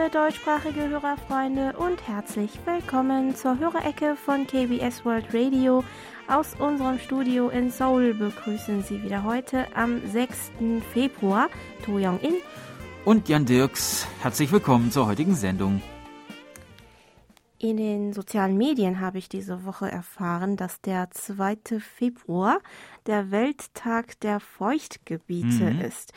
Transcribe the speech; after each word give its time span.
liebe 0.00 0.10
deutschsprachige 0.10 0.88
Hörerfreunde 0.88 1.74
und 1.76 2.06
herzlich 2.08 2.50
willkommen 2.64 3.34
zur 3.34 3.58
Hörerecke 3.58 4.16
von 4.16 4.46
KBS 4.46 5.04
World 5.04 5.26
Radio. 5.34 5.84
Aus 6.26 6.54
unserem 6.58 6.98
Studio 6.98 7.48
in 7.50 7.70
Seoul 7.70 8.14
begrüßen 8.14 8.82
Sie 8.82 9.02
wieder 9.02 9.24
heute 9.24 9.66
am 9.74 10.00
6. 10.06 10.52
Februar 10.94 11.48
To 11.84 11.98
Young-in 11.98 12.36
und 13.04 13.28
Jan 13.28 13.44
Dirks. 13.44 14.06
Herzlich 14.22 14.50
willkommen 14.52 14.90
zur 14.90 15.06
heutigen 15.06 15.34
Sendung. 15.34 15.82
In 17.58 17.76
den 17.76 18.14
sozialen 18.14 18.56
Medien 18.56 19.00
habe 19.00 19.18
ich 19.18 19.28
diese 19.28 19.66
Woche 19.66 19.90
erfahren, 19.90 20.56
dass 20.56 20.80
der 20.80 21.10
2. 21.10 21.78
Februar 21.78 22.60
der 23.06 23.30
Welttag 23.30 24.18
der 24.20 24.40
Feuchtgebiete 24.40 25.72
mhm. 25.72 25.80
ist. 25.82 26.14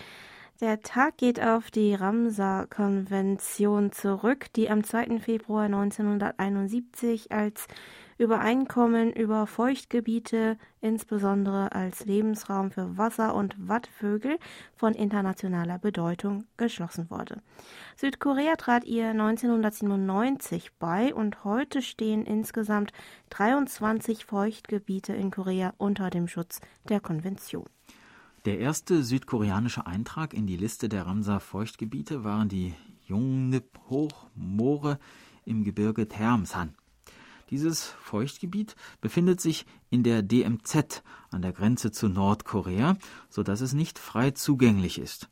Der 0.62 0.82
Tag 0.82 1.18
geht 1.18 1.42
auf 1.42 1.72
die 1.72 1.96
Ramsar-Konvention 1.96 3.92
zurück, 3.92 4.46
die 4.56 4.70
am 4.70 4.84
2. 4.84 5.20
Februar 5.20 5.66
1971 5.66 7.32
als 7.32 7.68
Übereinkommen 8.20 9.12
über 9.12 9.48
Feuchtgebiete, 9.48 10.58
insbesondere 10.80 11.72
als 11.72 12.06
Lebensraum 12.06 12.70
für 12.70 13.00
Wasser- 13.00 13.34
und 13.34 13.56
Wattvögel 13.68 14.38
von 14.76 14.94
internationaler 14.94 15.80
Bedeutung, 15.80 16.46
geschlossen 16.56 17.10
wurde. 17.10 17.42
Südkorea 17.96 18.56
trat 18.56 18.86
ihr 18.86 19.10
1997 19.10 20.72
bei 20.78 21.16
und 21.16 21.44
heute 21.44 21.82
stehen 21.82 22.26
insgesamt 22.26 22.94
23 23.32 24.26
Feuchtgebiete 24.26 25.14
in 25.14 25.32
Korea 25.32 25.74
unter 25.78 26.12
dem 26.12 26.28
Schutz 26.28 26.62
der 26.88 27.00
Konvention. 27.00 27.66
Der 28.46 28.60
erste 28.60 29.04
südkoreanische 29.04 29.88
Eintrag 29.88 30.34
in 30.34 30.48
die 30.48 30.58
Liste 30.58 30.90
der 30.90 31.06
Ramsar-Feuchtgebiete 31.06 32.26
waren 32.26 32.50
die 32.50 32.74
Yongnip-Hochmoore 33.08 35.00
im 35.46 35.64
Gebirge 35.64 36.10
Termsan. 36.10 36.76
Dieses 37.52 37.86
Feuchtgebiet 37.86 38.76
befindet 39.00 39.40
sich 39.40 39.66
in 39.90 40.04
der 40.04 40.24
DMZ 40.24 41.04
an 41.32 41.42
der 41.42 41.54
Grenze 41.54 41.92
zu 41.92 42.10
Nordkorea, 42.10 42.98
so 43.30 43.44
dass 43.44 43.62
es 43.62 43.72
nicht 43.72 43.98
frei 43.98 44.32
zugänglich 44.32 45.00
ist. 45.00 45.30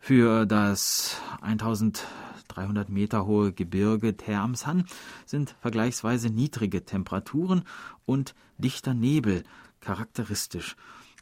Für 0.00 0.46
das 0.46 1.16
1300 1.42 2.88
Meter 2.88 3.24
hohe 3.24 3.52
Gebirge 3.52 4.16
Termsan 4.16 4.86
sind 5.26 5.54
vergleichsweise 5.60 6.28
niedrige 6.28 6.84
Temperaturen 6.84 7.62
und 8.04 8.34
dichter 8.58 8.94
Nebel 8.94 9.44
charakteristisch 9.78 10.74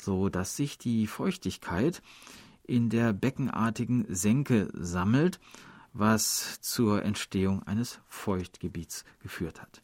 so 0.03 0.29
dass 0.29 0.57
sich 0.57 0.79
die 0.79 1.07
Feuchtigkeit 1.07 2.03
in 2.65 2.89
der 2.89 3.13
beckenartigen 3.13 4.07
Senke 4.09 4.69
sammelt, 4.75 5.41
was 5.93 6.61
zur 6.61 7.03
Entstehung 7.03 7.63
eines 7.65 8.01
Feuchtgebiets 8.07 9.05
geführt 9.21 9.61
hat. 9.61 9.83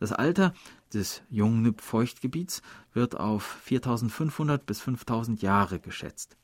Das 0.00 0.12
Alter 0.12 0.54
des 0.94 1.22
Jungnüp-Feuchtgebiets 1.28 2.62
wird 2.94 3.18
auf 3.18 3.42
4500 3.42 4.64
bis 4.64 4.80
5000 4.80 5.42
Jahre 5.42 5.80
geschätzt. 5.80 6.36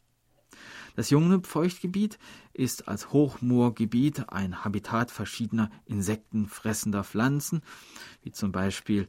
Das 0.96 1.10
Jungnüp-Feuchtgebiet 1.10 2.18
ist 2.52 2.86
als 2.88 3.12
Hochmoorgebiet 3.12 4.28
ein 4.28 4.64
Habitat 4.64 5.10
verschiedener 5.10 5.70
insektenfressender 5.86 7.04
Pflanzen, 7.04 7.62
wie 8.22 8.32
zum 8.32 8.52
Beispiel 8.52 9.08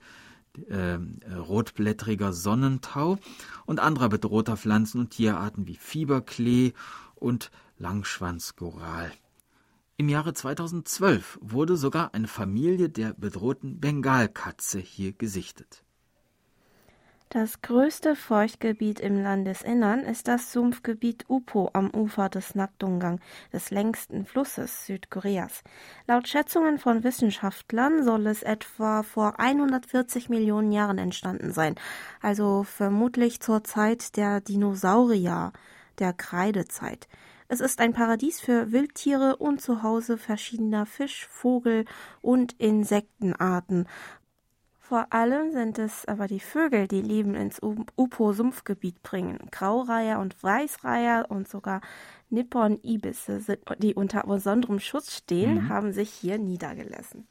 äh, 0.68 1.00
rotblättriger 1.34 2.34
Sonnentau 2.34 3.18
und 3.66 3.80
anderer 3.80 4.10
bedrohter 4.10 4.58
Pflanzen 4.58 5.00
und 5.00 5.12
Tierarten 5.12 5.68
wie 5.68 5.76
Fieberklee 5.76 6.74
und 7.16 7.52
Langschwanzgoral. 7.78 9.12
Im 9.98 10.10
Jahre 10.10 10.34
2012 10.34 11.40
wurde 11.42 11.78
sogar 11.78 12.14
eine 12.14 12.28
Familie 12.28 12.90
der 12.90 13.14
bedrohten 13.14 13.80
Bengalkatze 13.80 14.80
hier 14.80 15.14
gesichtet. 15.14 15.85
Das 17.30 17.62
größte 17.62 18.16
Feuchtgebiet 18.16 19.00
im 19.00 19.22
Landesinnern 19.22 20.02
ist 20.02 20.28
das 20.28 20.54
Sumpfgebiet 20.54 21.26
Upo 21.28 21.70
am 21.74 21.90
Ufer 21.90 22.30
des 22.30 22.54
Nakdongang, 22.54 23.20
des 23.52 23.72
längsten 23.72 24.26
Flusses 24.26 24.86
Südkoreas. 24.86 25.64
Laut 26.08 26.28
Schätzungen 26.28 26.78
von 26.78 27.04
Wissenschaftlern 27.04 28.04
soll 28.04 28.28
es 28.28 28.44
etwa 28.44 29.02
vor 29.02 29.40
140 29.40 30.30
Millionen 30.30 30.72
Jahren 30.72 31.00
entstanden 31.00 31.52
sein, 31.52 31.76
also 32.22 32.64
vermutlich 32.64 33.42
zur 33.42 33.64
Zeit 33.64 34.16
der 34.18 34.40
Dinosaurier, 34.40 35.52
der 35.98 36.14
Kreidezeit. 36.14 37.08
Es 37.48 37.60
ist 37.60 37.80
ein 37.80 37.94
Paradies 37.94 38.40
für 38.40 38.72
Wildtiere 38.72 39.36
und 39.36 39.62
Zuhause 39.62 40.18
verschiedener 40.18 40.86
Fisch-, 40.86 41.28
Vogel- 41.30 41.86
und 42.22 42.54
Insektenarten, 42.54 43.88
vor 44.88 45.12
allem 45.12 45.52
sind 45.52 45.80
es 45.80 46.06
aber 46.06 46.28
die 46.28 46.40
Vögel, 46.40 46.88
die 46.88 47.02
Leben 47.02 47.34
ins 47.34 47.60
Upo-Sumpfgebiet 47.60 49.02
bringen. 49.02 49.40
Graureiher 49.50 50.20
und 50.20 50.42
Weißreiher 50.44 51.26
und 51.30 51.48
sogar 51.48 51.82
Nippon-Ibisse, 52.30 53.42
die 53.80 53.96
unter 53.96 54.22
besonderem 54.22 54.80
Schutz 54.80 55.16
stehen, 55.16 55.56
mhm. 55.56 55.70
haben 55.70 55.92
sich 55.92 56.12
hier 56.12 56.38
niedergelassen. 56.38 57.28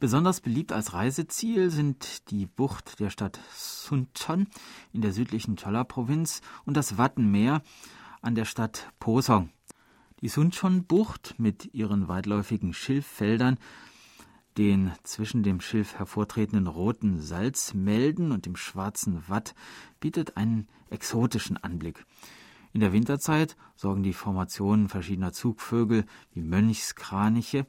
Besonders 0.00 0.40
beliebt 0.40 0.72
als 0.72 0.92
Reiseziel 0.92 1.70
sind 1.70 2.30
die 2.32 2.46
Bucht 2.46 2.98
der 2.98 3.10
Stadt 3.10 3.38
Suncheon 3.54 4.48
in 4.92 5.00
der 5.00 5.12
südlichen 5.12 5.54
Cholla-Provinz 5.54 6.40
und 6.64 6.76
das 6.76 6.98
Wattenmeer 6.98 7.62
an 8.22 8.34
der 8.34 8.44
Stadt 8.44 8.90
Posong. 8.98 9.50
Die 10.20 10.28
Suncheon-Bucht 10.28 11.36
mit 11.38 11.74
ihren 11.74 12.08
weitläufigen 12.08 12.72
Schilffeldern 12.72 13.56
den 14.58 14.92
zwischen 15.04 15.44
dem 15.44 15.60
Schilf 15.60 15.94
hervortretenden 15.94 16.66
roten 16.66 17.20
Salzmelden 17.20 18.32
und 18.32 18.44
dem 18.44 18.56
schwarzen 18.56 19.22
Watt 19.28 19.54
bietet 20.00 20.36
einen 20.36 20.66
exotischen 20.90 21.56
Anblick. 21.56 22.04
In 22.72 22.80
der 22.80 22.92
Winterzeit 22.92 23.56
sorgen 23.76 24.02
die 24.02 24.12
Formationen 24.12 24.88
verschiedener 24.88 25.32
Zugvögel 25.32 26.04
wie 26.32 26.42
Mönchskraniche 26.42 27.66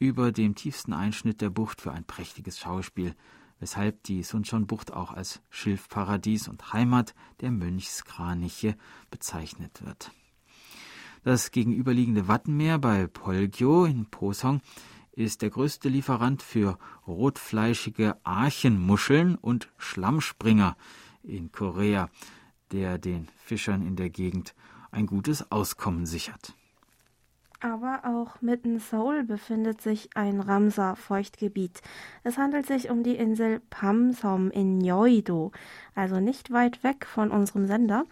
über 0.00 0.32
dem 0.32 0.56
tiefsten 0.56 0.92
Einschnitt 0.92 1.40
der 1.40 1.50
Bucht 1.50 1.80
für 1.80 1.92
ein 1.92 2.04
prächtiges 2.04 2.58
Schauspiel, 2.58 3.14
weshalb 3.60 4.02
die 4.02 4.24
Suncheon-Bucht 4.24 4.92
auch 4.92 5.12
als 5.12 5.40
Schilfparadies 5.48 6.48
und 6.48 6.72
Heimat 6.72 7.14
der 7.40 7.52
Mönchskraniche 7.52 8.76
bezeichnet 9.10 9.86
wird. 9.86 10.10
Das 11.22 11.50
gegenüberliegende 11.50 12.28
Wattenmeer 12.28 12.78
bei 12.78 13.06
Polgyo 13.06 13.84
in 13.84 14.06
Posong 14.06 14.60
ist 15.16 15.42
der 15.42 15.50
größte 15.50 15.88
Lieferant 15.88 16.42
für 16.42 16.78
rotfleischige 17.06 18.16
Archenmuscheln 18.22 19.34
und 19.34 19.68
Schlammspringer 19.78 20.76
in 21.22 21.50
Korea, 21.50 22.08
der 22.70 22.98
den 22.98 23.28
Fischern 23.38 23.84
in 23.84 23.96
der 23.96 24.10
Gegend 24.10 24.54
ein 24.92 25.06
gutes 25.06 25.50
Auskommen 25.50 26.06
sichert. 26.06 26.54
Aber 27.60 28.02
auch 28.04 28.42
mitten 28.42 28.78
Seoul 28.78 29.24
befindet 29.24 29.80
sich 29.80 30.10
ein 30.14 30.40
Ramsar-Feuchtgebiet. 30.40 31.80
Es 32.22 32.36
handelt 32.36 32.66
sich 32.66 32.90
um 32.90 33.02
die 33.02 33.16
Insel 33.16 33.60
Pamsom 33.70 34.50
in 34.50 34.82
Yeouido, 34.82 35.52
also 35.94 36.20
nicht 36.20 36.52
weit 36.52 36.84
weg 36.84 37.06
von 37.06 37.30
unserem 37.30 37.66
Sender. 37.66 38.04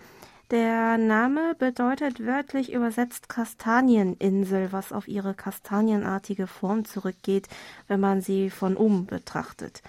Der 0.55 0.99
Name 0.99 1.57
bedeutet 1.59 2.25
wörtlich 2.25 2.73
übersetzt 2.73 3.29
Kastanieninsel, 3.29 4.71
was 4.71 4.93
auf 4.93 5.09
ihre 5.09 5.35
kastanienartige 5.35 6.47
Form 6.47 6.85
zurückgeht, 6.85 7.49
wenn 7.89 7.99
man 7.99 8.21
sie 8.21 8.51
von 8.51 8.77
oben 8.77 9.07
betrachtet. 9.07 9.83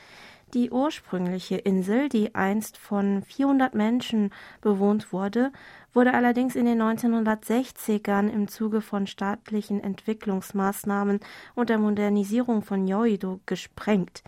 Die 0.55 0.71
ursprüngliche 0.71 1.57
Insel, 1.57 2.09
die 2.09 2.33
einst 2.33 2.77
von 2.77 3.21
400 3.27 3.75
Menschen 3.75 4.31
bewohnt 4.61 5.13
wurde, 5.13 5.51
wurde 5.93 6.15
allerdings 6.15 6.55
in 6.55 6.65
den 6.65 6.81
1960ern 6.81 8.27
im 8.27 8.47
Zuge 8.47 8.81
von 8.81 9.05
staatlichen 9.05 9.83
Entwicklungsmaßnahmen 9.83 11.19
und 11.53 11.69
der 11.69 11.77
Modernisierung 11.77 12.63
von 12.63 12.87
Yoido 12.87 13.39
gesprengt. 13.45 14.23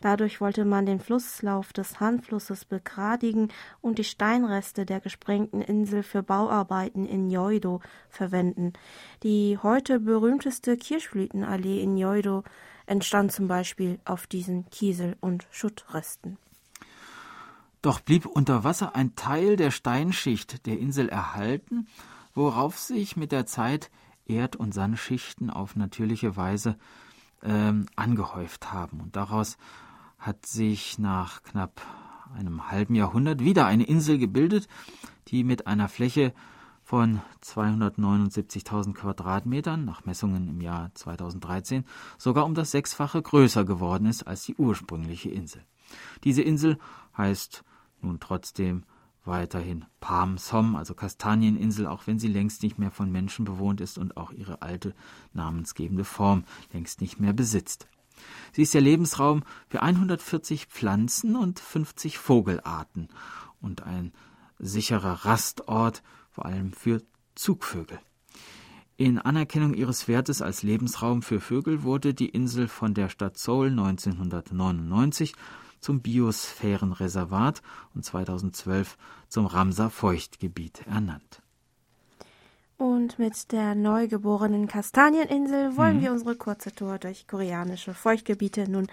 Dadurch 0.00 0.40
wollte 0.40 0.64
man 0.64 0.86
den 0.86 1.00
Flusslauf 1.00 1.72
des 1.72 2.00
Han-Flusses 2.00 2.64
begradigen 2.64 3.48
und 3.80 3.98
die 3.98 4.04
Steinreste 4.04 4.86
der 4.86 5.00
gesprengten 5.00 5.60
Insel 5.60 6.02
für 6.02 6.22
Bauarbeiten 6.22 7.06
in 7.06 7.30
Yoido 7.30 7.80
verwenden. 8.08 8.72
Die 9.22 9.58
heute 9.62 10.00
berühmteste 10.00 10.76
Kirschblütenallee 10.76 11.82
in 11.82 11.96
Yoido 11.96 12.44
entstand 12.86 13.32
zum 13.32 13.46
Beispiel 13.46 14.00
auf 14.04 14.26
diesen 14.26 14.68
Kiesel- 14.70 15.16
und 15.20 15.46
Schuttresten. 15.50 16.38
Doch 17.82 18.00
blieb 18.00 18.26
unter 18.26 18.64
Wasser 18.64 18.94
ein 18.94 19.14
Teil 19.14 19.56
der 19.56 19.70
Steinschicht 19.70 20.66
der 20.66 20.78
Insel 20.78 21.08
erhalten, 21.08 21.86
worauf 22.34 22.78
sich 22.78 23.16
mit 23.16 23.32
der 23.32 23.46
Zeit 23.46 23.90
Erd- 24.26 24.56
und 24.56 24.72
Sandschichten 24.72 25.50
auf 25.50 25.76
natürliche 25.76 26.36
Weise 26.36 26.76
ähm, 27.42 27.86
angehäuft 27.96 28.72
haben. 28.72 29.00
Und 29.00 29.16
daraus 29.16 29.56
hat 30.20 30.46
sich 30.46 30.98
nach 30.98 31.42
knapp 31.42 31.80
einem 32.36 32.70
halben 32.70 32.94
Jahrhundert 32.94 33.40
wieder 33.40 33.66
eine 33.66 33.84
Insel 33.84 34.18
gebildet, 34.18 34.68
die 35.28 35.42
mit 35.42 35.66
einer 35.66 35.88
Fläche 35.88 36.32
von 36.84 37.20
279.000 37.42 38.94
Quadratmetern 38.94 39.84
nach 39.84 40.04
Messungen 40.04 40.48
im 40.48 40.60
Jahr 40.60 40.90
2013 40.94 41.84
sogar 42.18 42.44
um 42.44 42.54
das 42.54 42.72
Sechsfache 42.72 43.22
größer 43.22 43.64
geworden 43.64 44.06
ist 44.06 44.24
als 44.24 44.44
die 44.44 44.56
ursprüngliche 44.56 45.30
Insel. 45.30 45.64
Diese 46.24 46.42
Insel 46.42 46.78
heißt 47.16 47.64
nun 48.00 48.20
trotzdem 48.20 48.84
weiterhin 49.24 49.84
Palm 50.00 50.38
Som, 50.38 50.76
also 50.76 50.94
Kastanieninsel, 50.94 51.86
auch 51.86 52.06
wenn 52.06 52.18
sie 52.18 52.28
längst 52.28 52.62
nicht 52.62 52.78
mehr 52.78 52.90
von 52.90 53.12
Menschen 53.12 53.44
bewohnt 53.44 53.80
ist 53.80 53.98
und 53.98 54.16
auch 54.16 54.32
ihre 54.32 54.62
alte 54.62 54.94
namensgebende 55.32 56.04
Form 56.04 56.44
längst 56.72 57.00
nicht 57.00 57.20
mehr 57.20 57.32
besitzt. 57.32 57.86
Sie 58.52 58.62
ist 58.62 58.74
der 58.74 58.80
Lebensraum 58.80 59.42
für 59.68 59.82
140 59.82 60.66
Pflanzen 60.66 61.36
und 61.36 61.60
50 61.60 62.18
Vogelarten 62.18 63.08
und 63.60 63.82
ein 63.82 64.12
sicherer 64.58 65.24
Rastort, 65.24 66.02
vor 66.30 66.46
allem 66.46 66.72
für 66.72 67.02
Zugvögel. 67.34 67.98
In 68.96 69.18
Anerkennung 69.18 69.72
ihres 69.72 70.08
Wertes 70.08 70.42
als 70.42 70.62
Lebensraum 70.62 71.22
für 71.22 71.40
Vögel 71.40 71.82
wurde 71.84 72.12
die 72.12 72.28
Insel 72.28 72.68
von 72.68 72.92
der 72.92 73.08
Stadt 73.08 73.38
Seoul 73.38 73.70
1999 73.70 75.32
zum 75.80 76.02
Biosphärenreservat 76.02 77.62
und 77.94 78.04
2012 78.04 78.98
zum 79.28 79.46
Ramsar 79.46 79.88
Feuchtgebiet 79.88 80.86
ernannt. 80.86 81.40
Und 82.80 83.18
mit 83.18 83.52
der 83.52 83.74
neugeborenen 83.74 84.66
Kastanieninsel 84.66 85.76
wollen 85.76 85.98
mhm. 85.98 86.00
wir 86.00 86.12
unsere 86.12 86.34
kurze 86.34 86.72
Tour 86.74 86.96
durch 86.96 87.28
koreanische 87.28 87.92
Feuchtgebiete 87.92 88.70
nun 88.70 88.86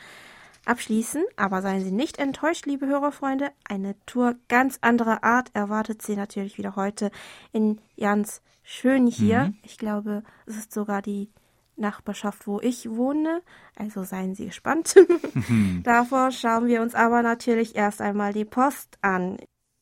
abschließen. 0.66 1.24
Aber 1.38 1.62
seien 1.62 1.82
Sie 1.86 1.94
nicht 1.94 2.20
enttäuscht, 2.20 2.66
liebe 2.66 2.86
Hörerfreunde. 2.86 3.50
Eine 3.64 3.96
Tour 4.06 4.36
ganz 4.50 4.78
anderer 4.82 5.24
Art 5.24 5.52
erwartet 5.54 6.02
Sie 6.02 6.18
natürlich 6.18 6.58
wieder 6.58 6.76
heute 6.76 7.12
in 7.54 7.80
Jans 7.96 8.42
Schön 8.62 9.08
hier. 9.08 9.46
Mhm. 9.46 9.58
Ich 9.64 9.78
glaube, 9.78 10.24
es 10.46 10.58
ist 10.58 10.74
sogar 10.74 11.02
die 11.02 11.30
Nachbarschaft, 11.78 12.46
wo 12.46 12.60
ich 12.60 12.90
wohne. 12.90 13.42
Also 13.78 14.04
seien 14.04 14.36
Sie 14.36 14.48
gespannt. 14.48 14.96
Davor 15.84 16.32
schauen 16.32 16.68
wir 16.68 16.82
uns 16.82 16.94
aber 16.94 17.22
natürlich 17.22 17.78
erst 17.78 18.02
einmal 18.02 18.34
die 18.34 18.44
Post 18.44 18.98
an. 19.02 19.38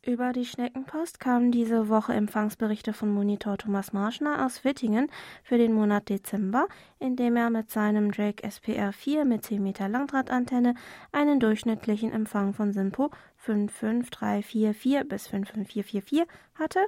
Über 0.06 0.34
die 0.34 0.46
Schneckenpost 0.46 1.20
kamen 1.20 1.52
diese 1.52 1.90
Woche 1.90 2.14
Empfangsberichte 2.14 2.94
von 2.94 3.12
Monitor 3.12 3.58
Thomas 3.58 3.92
Marschner 3.92 4.46
aus 4.46 4.64
Wittingen 4.64 5.10
für 5.42 5.58
den 5.58 5.74
Monat 5.74 6.10
Dezember, 6.10 6.68
in 7.00 7.16
dem 7.16 7.36
er 7.36 7.50
mit 7.50 7.72
seinem 7.72 8.12
Drake 8.12 8.48
SPR 8.48 8.94
4 8.94 9.26
mit 9.26 9.44
10 9.46 9.64
Meter 9.64 9.90
Langdrahtantenne 9.90 10.76
einen 11.12 11.40
durchschnittlichen 11.40 12.12
Empfang 12.12 12.54
von 12.54 12.72
Simpo 12.72 13.10
55344 13.38 15.10
bis 15.10 15.26
55444 15.26 16.28
hatte 16.54 16.82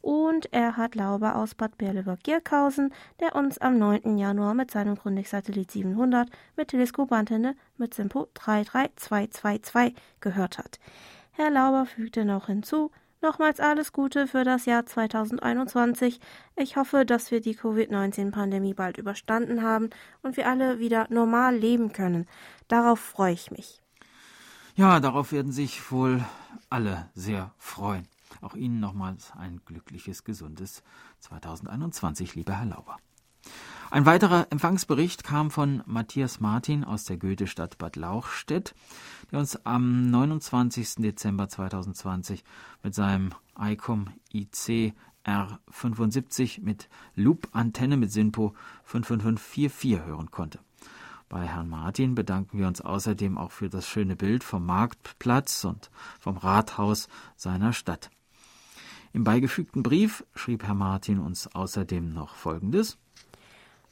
und 0.00 0.50
er 0.50 0.78
hat 0.78 0.94
Lauber 0.94 1.36
aus 1.36 1.54
Bad 1.54 1.76
Berleburg-Gierkhausen, 1.76 2.94
der 3.20 3.36
uns 3.36 3.58
am 3.58 3.78
9. 3.78 4.16
Januar 4.16 4.54
mit 4.54 4.70
seinem 4.70 4.94
Grundig-Satellit 4.94 5.70
700 5.70 6.30
mit 6.56 6.68
Teleskopantenne 6.68 7.56
mit 7.76 7.92
Simpo 7.92 8.26
33222 8.32 9.94
gehört 10.20 10.56
hat. 10.56 10.78
Herr 11.36 11.50
Lauber 11.50 11.86
fügte 11.86 12.24
noch 12.24 12.46
hinzu, 12.46 12.90
Nochmals 13.24 13.58
alles 13.58 13.94
Gute 13.94 14.26
für 14.26 14.44
das 14.44 14.66
Jahr 14.66 14.84
2021. 14.84 16.20
Ich 16.56 16.76
hoffe, 16.76 17.06
dass 17.06 17.30
wir 17.30 17.40
die 17.40 17.54
Covid-19-Pandemie 17.54 18.74
bald 18.74 18.98
überstanden 18.98 19.62
haben 19.62 19.88
und 20.20 20.36
wir 20.36 20.46
alle 20.46 20.78
wieder 20.78 21.06
normal 21.08 21.56
leben 21.56 21.94
können. 21.94 22.26
Darauf 22.68 23.00
freue 23.00 23.32
ich 23.32 23.50
mich. 23.50 23.80
Ja, 24.74 25.00
darauf 25.00 25.32
werden 25.32 25.52
sich 25.52 25.90
wohl 25.90 26.22
alle 26.68 27.08
sehr 27.14 27.54
freuen. 27.56 28.06
Auch 28.42 28.56
Ihnen 28.56 28.78
nochmals 28.78 29.32
ein 29.38 29.62
glückliches, 29.64 30.24
gesundes 30.24 30.82
2021, 31.20 32.34
lieber 32.34 32.52
Herr 32.58 32.66
Lauber. 32.66 32.98
Ein 33.90 34.06
weiterer 34.06 34.46
Empfangsbericht 34.50 35.24
kam 35.24 35.50
von 35.50 35.82
Matthias 35.86 36.40
Martin 36.40 36.84
aus 36.84 37.04
der 37.04 37.16
Goethestadt 37.16 37.78
Bad 37.78 37.96
Lauchstädt, 37.96 38.74
der 39.30 39.38
uns 39.38 39.64
am 39.64 40.10
29. 40.10 40.96
Dezember 40.96 41.48
2020 41.48 42.44
mit 42.82 42.94
seinem 42.94 43.30
ICOM 43.58 44.08
IC 44.32 44.94
R75 45.24 46.62
mit 46.62 46.88
Loop-Antenne 47.14 47.96
mit 47.96 48.10
SINPO 48.10 48.54
55544 48.84 50.06
hören 50.06 50.30
konnte. 50.30 50.58
Bei 51.28 51.46
Herrn 51.46 51.68
Martin 51.68 52.14
bedanken 52.14 52.58
wir 52.58 52.66
uns 52.66 52.80
außerdem 52.80 53.38
auch 53.38 53.52
für 53.52 53.68
das 53.68 53.88
schöne 53.88 54.16
Bild 54.16 54.44
vom 54.44 54.66
Marktplatz 54.66 55.64
und 55.64 55.90
vom 56.18 56.36
Rathaus 56.36 57.08
seiner 57.36 57.72
Stadt. 57.72 58.10
Im 59.12 59.24
beigefügten 59.24 59.82
Brief 59.82 60.24
schrieb 60.34 60.64
Herr 60.64 60.74
Martin 60.74 61.20
uns 61.20 61.46
außerdem 61.54 62.12
noch 62.12 62.34
Folgendes. 62.34 62.98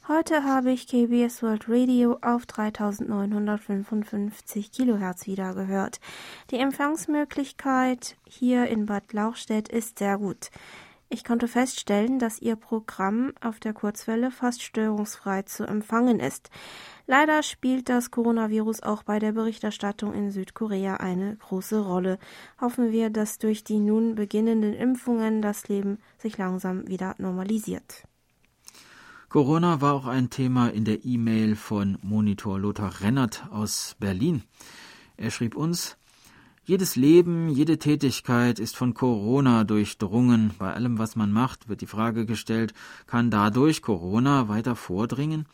Heute 0.09 0.43
habe 0.43 0.71
ich 0.71 0.87
KBS 0.87 1.41
World 1.43 1.69
Radio 1.69 2.17
auf 2.21 2.45
3955 2.45 4.73
Kilohertz 4.73 5.27
wieder 5.27 5.53
gehört. 5.53 6.01
Die 6.51 6.57
Empfangsmöglichkeit 6.57 8.17
hier 8.27 8.67
in 8.67 8.85
Bad 8.85 9.13
Lauchstädt 9.13 9.69
ist 9.69 9.99
sehr 9.99 10.17
gut. 10.17 10.51
Ich 11.07 11.23
konnte 11.23 11.47
feststellen, 11.47 12.19
dass 12.19 12.41
Ihr 12.41 12.57
Programm 12.57 13.31
auf 13.39 13.61
der 13.61 13.71
Kurzwelle 13.71 14.29
fast 14.29 14.61
störungsfrei 14.61 15.43
zu 15.43 15.63
empfangen 15.63 16.19
ist. 16.19 16.49
Leider 17.07 17.41
spielt 17.41 17.87
das 17.87 18.11
Coronavirus 18.11 18.83
auch 18.83 19.03
bei 19.03 19.19
der 19.19 19.31
Berichterstattung 19.31 20.13
in 20.13 20.31
Südkorea 20.31 20.97
eine 20.97 21.37
große 21.37 21.79
Rolle. 21.79 22.19
Hoffen 22.59 22.91
wir, 22.91 23.09
dass 23.09 23.37
durch 23.37 23.63
die 23.63 23.79
nun 23.79 24.15
beginnenden 24.15 24.73
Impfungen 24.73 25.41
das 25.41 25.69
Leben 25.69 25.99
sich 26.17 26.37
langsam 26.37 26.89
wieder 26.89 27.15
normalisiert. 27.19 28.03
Corona 29.33 29.81
war 29.81 29.93
auch 29.93 30.05
ein 30.05 30.29
Thema 30.29 30.67
in 30.67 30.85
der 30.85 31.05
E-Mail 31.05 31.55
von 31.55 31.97
Monitor 32.03 32.59
Lothar 32.59 33.01
Rennert 33.01 33.47
aus 33.49 33.95
Berlin. 33.99 34.43
Er 35.17 35.31
schrieb 35.31 35.55
uns, 35.55 35.97
jedes 36.65 36.95
Leben, 36.95 37.49
jede 37.49 37.79
Tätigkeit 37.79 38.59
ist 38.59 38.77
von 38.77 38.93
Corona 38.93 39.63
durchdrungen. 39.63 40.51
Bei 40.59 40.75
allem, 40.75 40.99
was 40.99 41.15
man 41.15 41.31
macht, 41.31 41.67
wird 41.67 41.81
die 41.81 41.87
Frage 41.87 42.27
gestellt, 42.27 42.75
kann 43.07 43.31
dadurch 43.31 43.81
Corona 43.81 44.49
weiter 44.49 44.75
vordringen? 44.75 45.47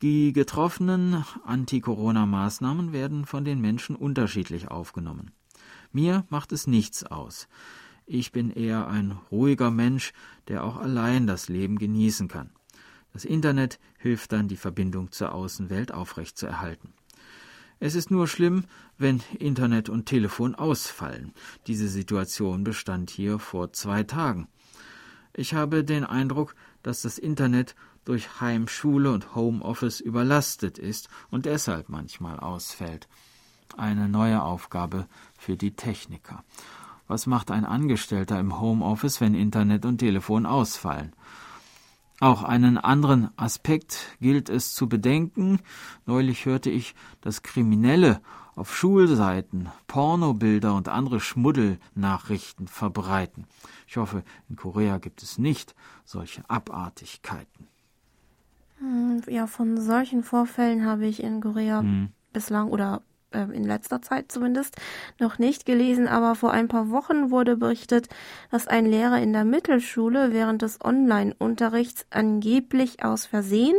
Die 0.00 0.32
getroffenen 0.32 1.24
Anti-Corona-Maßnahmen 1.44 2.92
werden 2.92 3.26
von 3.26 3.44
den 3.44 3.60
Menschen 3.60 3.96
unterschiedlich 3.96 4.68
aufgenommen. 4.68 5.32
Mir 5.90 6.24
macht 6.28 6.52
es 6.52 6.68
nichts 6.68 7.02
aus. 7.02 7.48
Ich 8.06 8.30
bin 8.30 8.50
eher 8.50 8.86
ein 8.86 9.18
ruhiger 9.32 9.72
Mensch, 9.72 10.12
der 10.46 10.62
auch 10.62 10.76
allein 10.76 11.26
das 11.26 11.48
Leben 11.48 11.80
genießen 11.80 12.28
kann. 12.28 12.50
Das 13.12 13.24
Internet 13.24 13.78
hilft 13.98 14.32
dann, 14.32 14.48
die 14.48 14.56
Verbindung 14.56 15.12
zur 15.12 15.34
Außenwelt 15.34 15.92
aufrechtzuerhalten. 15.92 16.94
Es 17.78 17.94
ist 17.94 18.10
nur 18.10 18.28
schlimm, 18.28 18.64
wenn 18.96 19.22
Internet 19.38 19.88
und 19.88 20.06
Telefon 20.06 20.54
ausfallen. 20.54 21.32
Diese 21.66 21.88
Situation 21.88 22.62
bestand 22.62 23.10
hier 23.10 23.38
vor 23.38 23.72
zwei 23.72 24.04
Tagen. 24.04 24.46
Ich 25.34 25.54
habe 25.54 25.82
den 25.82 26.04
Eindruck, 26.04 26.54
dass 26.82 27.02
das 27.02 27.18
Internet 27.18 27.74
durch 28.04 28.40
Heimschule 28.40 29.10
und 29.10 29.34
Homeoffice 29.34 30.00
überlastet 30.00 30.78
ist 30.78 31.08
und 31.30 31.46
deshalb 31.46 31.88
manchmal 31.88 32.38
ausfällt. 32.38 33.08
Eine 33.76 34.08
neue 34.08 34.42
Aufgabe 34.42 35.06
für 35.38 35.56
die 35.56 35.74
Techniker. 35.74 36.44
Was 37.08 37.26
macht 37.26 37.50
ein 37.50 37.64
Angestellter 37.64 38.38
im 38.38 38.60
Homeoffice, 38.60 39.20
wenn 39.20 39.34
Internet 39.34 39.84
und 39.86 39.98
Telefon 39.98 40.46
ausfallen? 40.46 41.14
Auch 42.22 42.44
einen 42.44 42.78
anderen 42.78 43.36
Aspekt 43.36 44.16
gilt 44.20 44.48
es 44.48 44.74
zu 44.74 44.88
bedenken. 44.88 45.58
Neulich 46.06 46.46
hörte 46.46 46.70
ich, 46.70 46.94
dass 47.20 47.42
Kriminelle 47.42 48.20
auf 48.54 48.76
Schulseiten 48.76 49.70
Pornobilder 49.88 50.76
und 50.76 50.88
andere 50.88 51.18
Schmuddelnachrichten 51.18 52.68
verbreiten. 52.68 53.48
Ich 53.88 53.96
hoffe, 53.96 54.22
in 54.48 54.54
Korea 54.54 54.98
gibt 54.98 55.24
es 55.24 55.36
nicht 55.36 55.74
solche 56.04 56.48
Abartigkeiten. 56.48 57.66
Hm, 58.78 59.22
ja, 59.26 59.48
von 59.48 59.80
solchen 59.80 60.22
Vorfällen 60.22 60.86
habe 60.86 61.06
ich 61.06 61.24
in 61.24 61.40
Korea 61.40 61.80
hm. 61.80 62.10
bislang 62.32 62.68
oder 62.68 63.02
in 63.32 63.64
letzter 63.64 64.02
Zeit 64.02 64.30
zumindest 64.30 64.76
noch 65.18 65.38
nicht 65.38 65.66
gelesen, 65.66 66.08
aber 66.08 66.34
vor 66.34 66.52
ein 66.52 66.68
paar 66.68 66.90
Wochen 66.90 67.30
wurde 67.30 67.56
berichtet, 67.56 68.08
dass 68.50 68.68
ein 68.68 68.86
Lehrer 68.86 69.20
in 69.20 69.32
der 69.32 69.44
Mittelschule 69.44 70.32
während 70.32 70.62
des 70.62 70.84
Online-Unterrichts 70.84 72.06
angeblich 72.10 73.04
aus 73.04 73.26
Versehen 73.26 73.76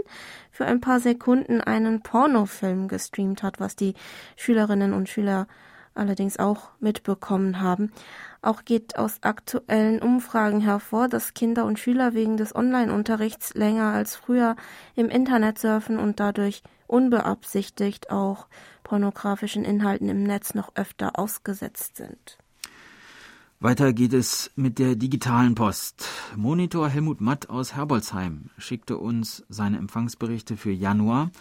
für 0.51 0.65
ein 0.65 0.81
paar 0.81 0.99
Sekunden 0.99 1.61
einen 1.61 2.01
Pornofilm 2.01 2.87
gestreamt 2.87 3.43
hat, 3.43 3.59
was 3.59 3.75
die 3.75 3.93
Schülerinnen 4.35 4.93
und 4.93 5.09
Schüler 5.09 5.47
allerdings 5.95 6.37
auch 6.37 6.69
mitbekommen 6.79 7.61
haben. 7.61 7.91
Auch 8.41 8.65
geht 8.65 8.97
aus 8.97 9.19
aktuellen 9.21 10.01
Umfragen 10.01 10.61
hervor, 10.61 11.07
dass 11.07 11.33
Kinder 11.33 11.65
und 11.65 11.79
Schüler 11.79 12.13
wegen 12.13 12.37
des 12.37 12.55
Online-Unterrichts 12.55 13.53
länger 13.53 13.93
als 13.93 14.15
früher 14.15 14.55
im 14.95 15.09
Internet 15.09 15.59
surfen 15.59 15.97
und 15.97 16.19
dadurch 16.19 16.61
unbeabsichtigt 16.87 18.11
auch 18.11 18.47
pornografischen 18.83 19.63
Inhalten 19.63 20.09
im 20.09 20.23
Netz 20.23 20.53
noch 20.53 20.75
öfter 20.75 21.17
ausgesetzt 21.17 21.97
sind. 21.97 22.37
Weiter 23.59 23.93
geht 23.93 24.11
es 24.11 24.51
mit 24.57 24.77
der 24.77 24.95
digitalen 24.95 25.55
Post. 25.55 26.05
Monitor 26.35 26.89
Helmut 26.89 27.21
Matt 27.21 27.49
aus 27.49 27.75
Herbolzheim 27.75 28.49
schickte 28.57 28.97
uns 28.97 29.45
seine 29.47 29.77
Empfangsberichte 29.77 30.57
für 30.57 30.71
Januar, 30.71 31.31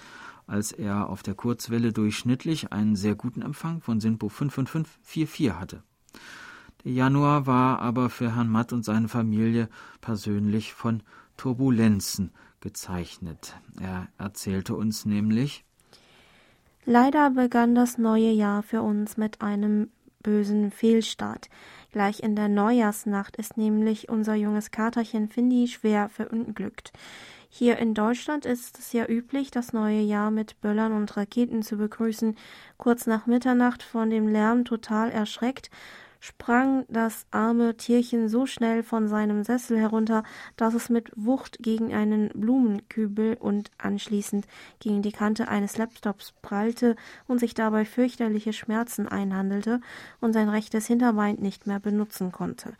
als 0.46 0.70
er 0.70 1.08
auf 1.08 1.24
der 1.24 1.34
Kurzwelle 1.34 1.92
durchschnittlich 1.92 2.72
einen 2.72 2.94
sehr 2.94 3.16
guten 3.16 3.42
Empfang 3.42 3.80
von 3.80 4.00
SINPO 4.00 4.28
55544 4.28 5.52
hatte. 5.52 5.82
Der 6.84 6.92
Januar 6.92 7.46
war 7.46 7.80
aber 7.80 8.08
für 8.08 8.36
Herrn 8.36 8.50
Matt 8.50 8.72
und 8.72 8.84
seine 8.84 9.08
Familie 9.08 9.68
persönlich 10.00 10.74
von 10.74 11.02
Turbulenzen 11.36 12.30
gezeichnet. 12.60 13.56
Er 13.80 14.06
erzählte 14.18 14.76
uns 14.76 15.04
nämlich 15.04 15.64
Leider 16.84 17.30
begann 17.30 17.74
das 17.74 17.96
neue 17.96 18.30
Jahr 18.30 18.62
für 18.62 18.82
uns 18.82 19.16
mit 19.16 19.40
einem 19.40 19.90
bösen 20.22 20.70
Fehlstart. 20.70 21.48
Gleich 21.92 22.20
in 22.20 22.34
der 22.34 22.48
Neujahrsnacht 22.48 23.36
ist 23.36 23.56
nämlich 23.56 24.08
unser 24.08 24.34
junges 24.34 24.70
Katerchen 24.70 25.28
Findy 25.28 25.68
schwer 25.68 26.08
verunglückt. 26.08 26.92
Hier 27.48 27.76
in 27.76 27.92
Deutschland 27.92 28.46
ist 28.46 28.78
es 28.78 28.92
ja 28.92 29.06
üblich, 29.06 29.50
das 29.50 29.72
neue 29.72 30.00
Jahr 30.00 30.30
mit 30.30 30.60
Böllern 30.62 30.92
und 30.92 31.16
Raketen 31.16 31.62
zu 31.62 31.76
begrüßen. 31.76 32.34
Kurz 32.78 33.06
nach 33.06 33.26
Mitternacht 33.26 33.82
von 33.82 34.08
dem 34.08 34.26
Lärm 34.26 34.64
total 34.64 35.10
erschreckt, 35.10 35.70
sprang 36.22 36.84
das 36.88 37.26
arme 37.32 37.76
Tierchen 37.76 38.28
so 38.28 38.46
schnell 38.46 38.84
von 38.84 39.08
seinem 39.08 39.42
Sessel 39.42 39.76
herunter, 39.76 40.22
dass 40.56 40.72
es 40.72 40.88
mit 40.88 41.10
Wucht 41.16 41.58
gegen 41.58 41.92
einen 41.92 42.28
Blumenkübel 42.28 43.36
und 43.40 43.72
anschließend 43.76 44.46
gegen 44.78 45.02
die 45.02 45.10
Kante 45.10 45.48
eines 45.48 45.78
Laptops 45.78 46.32
prallte 46.40 46.94
und 47.26 47.40
sich 47.40 47.54
dabei 47.54 47.84
fürchterliche 47.84 48.52
Schmerzen 48.52 49.08
einhandelte 49.08 49.80
und 50.20 50.32
sein 50.32 50.48
rechtes 50.48 50.86
Hinterbein 50.86 51.38
nicht 51.40 51.66
mehr 51.66 51.80
benutzen 51.80 52.30
konnte. 52.30 52.74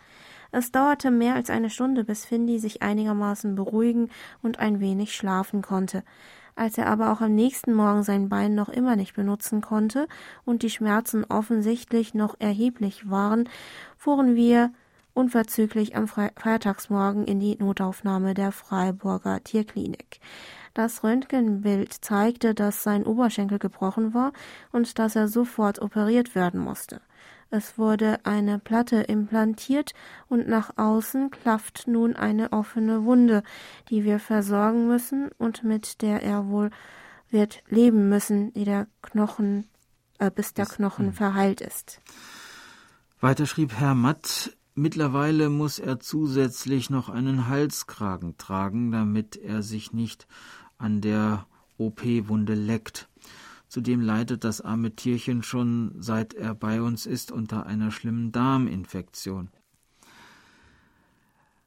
Es 0.53 0.71
dauerte 0.71 1.11
mehr 1.11 1.35
als 1.35 1.51
eine 1.51 1.71
Stunde, 1.71 2.05
bis 2.05 2.25
Findy 2.25 2.61
sich 2.61 2.81
einigermaßen 2.81 3.57
beruhigen 3.57 4.09
und 4.43 4.61
ein 4.61 4.79
wenig 4.79 5.17
schlafen 5.17 5.63
konnte. 5.63 6.05
Als 6.55 6.77
er 6.77 6.87
aber 6.87 7.13
auch 7.13 7.21
am 7.21 7.35
nächsten 7.35 7.73
Morgen 7.73 8.03
sein 8.03 8.29
Bein 8.29 8.55
noch 8.55 8.69
immer 8.69 8.97
nicht 8.97 9.15
benutzen 9.15 9.63
konnte 9.63 10.07
und 10.45 10.63
die 10.63 10.71
Schmerzen 10.71 11.25
offensichtlich 11.25 12.15
noch 12.15 12.37
erheblich 12.39 13.09
waren, 13.09 13.49
fuhren 13.97 14.37
wir 14.37 14.71
unverzüglich 15.15 15.97
am 15.97 16.09
Feiertagsmorgen 16.09 17.25
in 17.25 17.41
die 17.41 17.57
Notaufnahme 17.57 18.35
der 18.35 18.53
Freiburger 18.53 19.43
Tierklinik. 19.43 20.21
Das 20.75 21.05
Röntgenbild 21.05 21.93
zeigte, 21.93 22.55
dass 22.55 22.83
sein 22.83 23.05
Oberschenkel 23.05 23.59
gebrochen 23.59 24.15
war 24.15 24.33
und 24.73 24.99
dass 24.99 25.17
er 25.17 25.29
sofort 25.29 25.81
operiert 25.83 26.35
werden 26.35 26.61
musste. 26.61 27.01
Es 27.55 27.77
wurde 27.77 28.25
eine 28.25 28.59
Platte 28.59 29.03
implantiert 29.03 29.93
und 30.27 30.49
nach 30.49 30.79
außen 30.79 31.31
klafft 31.31 31.87
nun 31.87 32.17
eine 32.17 32.51
offene 32.51 33.05
Wunde, 33.05 33.43
die 33.91 34.05
wir 34.05 34.21
versorgen 34.21 34.89
müssen 34.89 35.29
und 35.37 35.63
mit 35.63 36.01
der 36.01 36.23
er 36.23 36.49
wohl 36.49 36.71
wird 37.29 37.63
leben 37.69 38.09
müssen, 38.09 38.55
die 38.55 38.65
der 38.65 38.87
Knochen, 39.03 39.69
äh, 40.19 40.31
bis 40.31 40.55
der 40.55 40.65
Knochen 40.65 41.09
hm. 41.09 41.13
verheilt 41.13 41.61
ist. 41.61 42.01
Weiter 43.21 43.45
schrieb 43.45 43.75
Herr 43.75 43.95
Matt, 43.95 44.57
mittlerweile 44.75 45.51
muss 45.51 45.79
er 45.79 46.01
zusätzlich 46.01 46.89
noch 46.89 47.11
einen 47.11 47.49
Halskragen 47.49 48.39
tragen, 48.39 48.93
damit 48.93 49.37
er 49.37 49.63
sich 49.63 49.93
nicht 49.93 50.27
an 50.79 51.03
der 51.03 51.47
OP-Wunde 51.77 52.55
leckt. 52.55 53.11
Zudem 53.73 54.03
leidet 54.03 54.45
das 54.45 54.61
arme 54.61 54.95
Tierchen 54.97 55.43
schon 55.43 55.95
seit 55.99 56.35
er 56.35 56.55
bei 56.55 56.83
uns 56.83 57.07
ist 57.07 57.33
unter 57.33 57.65
einer 57.65 57.91
schlimmen 57.91 58.31
Darminfektion. 58.31 59.49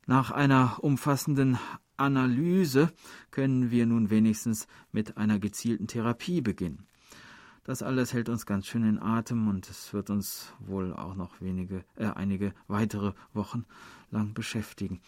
Nach 0.06 0.30
einer 0.30 0.84
umfassenden 0.84 1.58
Analyse 1.98 2.94
können 3.32 3.72
wir 3.72 3.88
nun 3.88 4.12
wenigstens 4.12 4.68
mit 4.92 5.18
einer 5.18 5.40
gezielten 5.40 5.88
Therapie 5.88 6.42
beginnen. 6.42 6.86
Das 7.64 7.82
alles 7.82 8.14
hält 8.14 8.30
uns 8.30 8.46
ganz 8.46 8.68
schön 8.68 8.88
in 8.88 9.00
Atem 9.00 9.48
und 9.48 9.68
es 9.68 9.92
wird 9.92 10.12
uns 10.12 10.54
wohl 10.60 10.94
auch 10.94 11.16
noch 11.16 11.42
wenige, 11.42 11.84
äh, 11.96 12.06
einige 12.06 12.54
weitere 12.68 13.14
Wochen 13.34 13.66
lang 14.12 14.36
beschäftigen. 14.36 15.02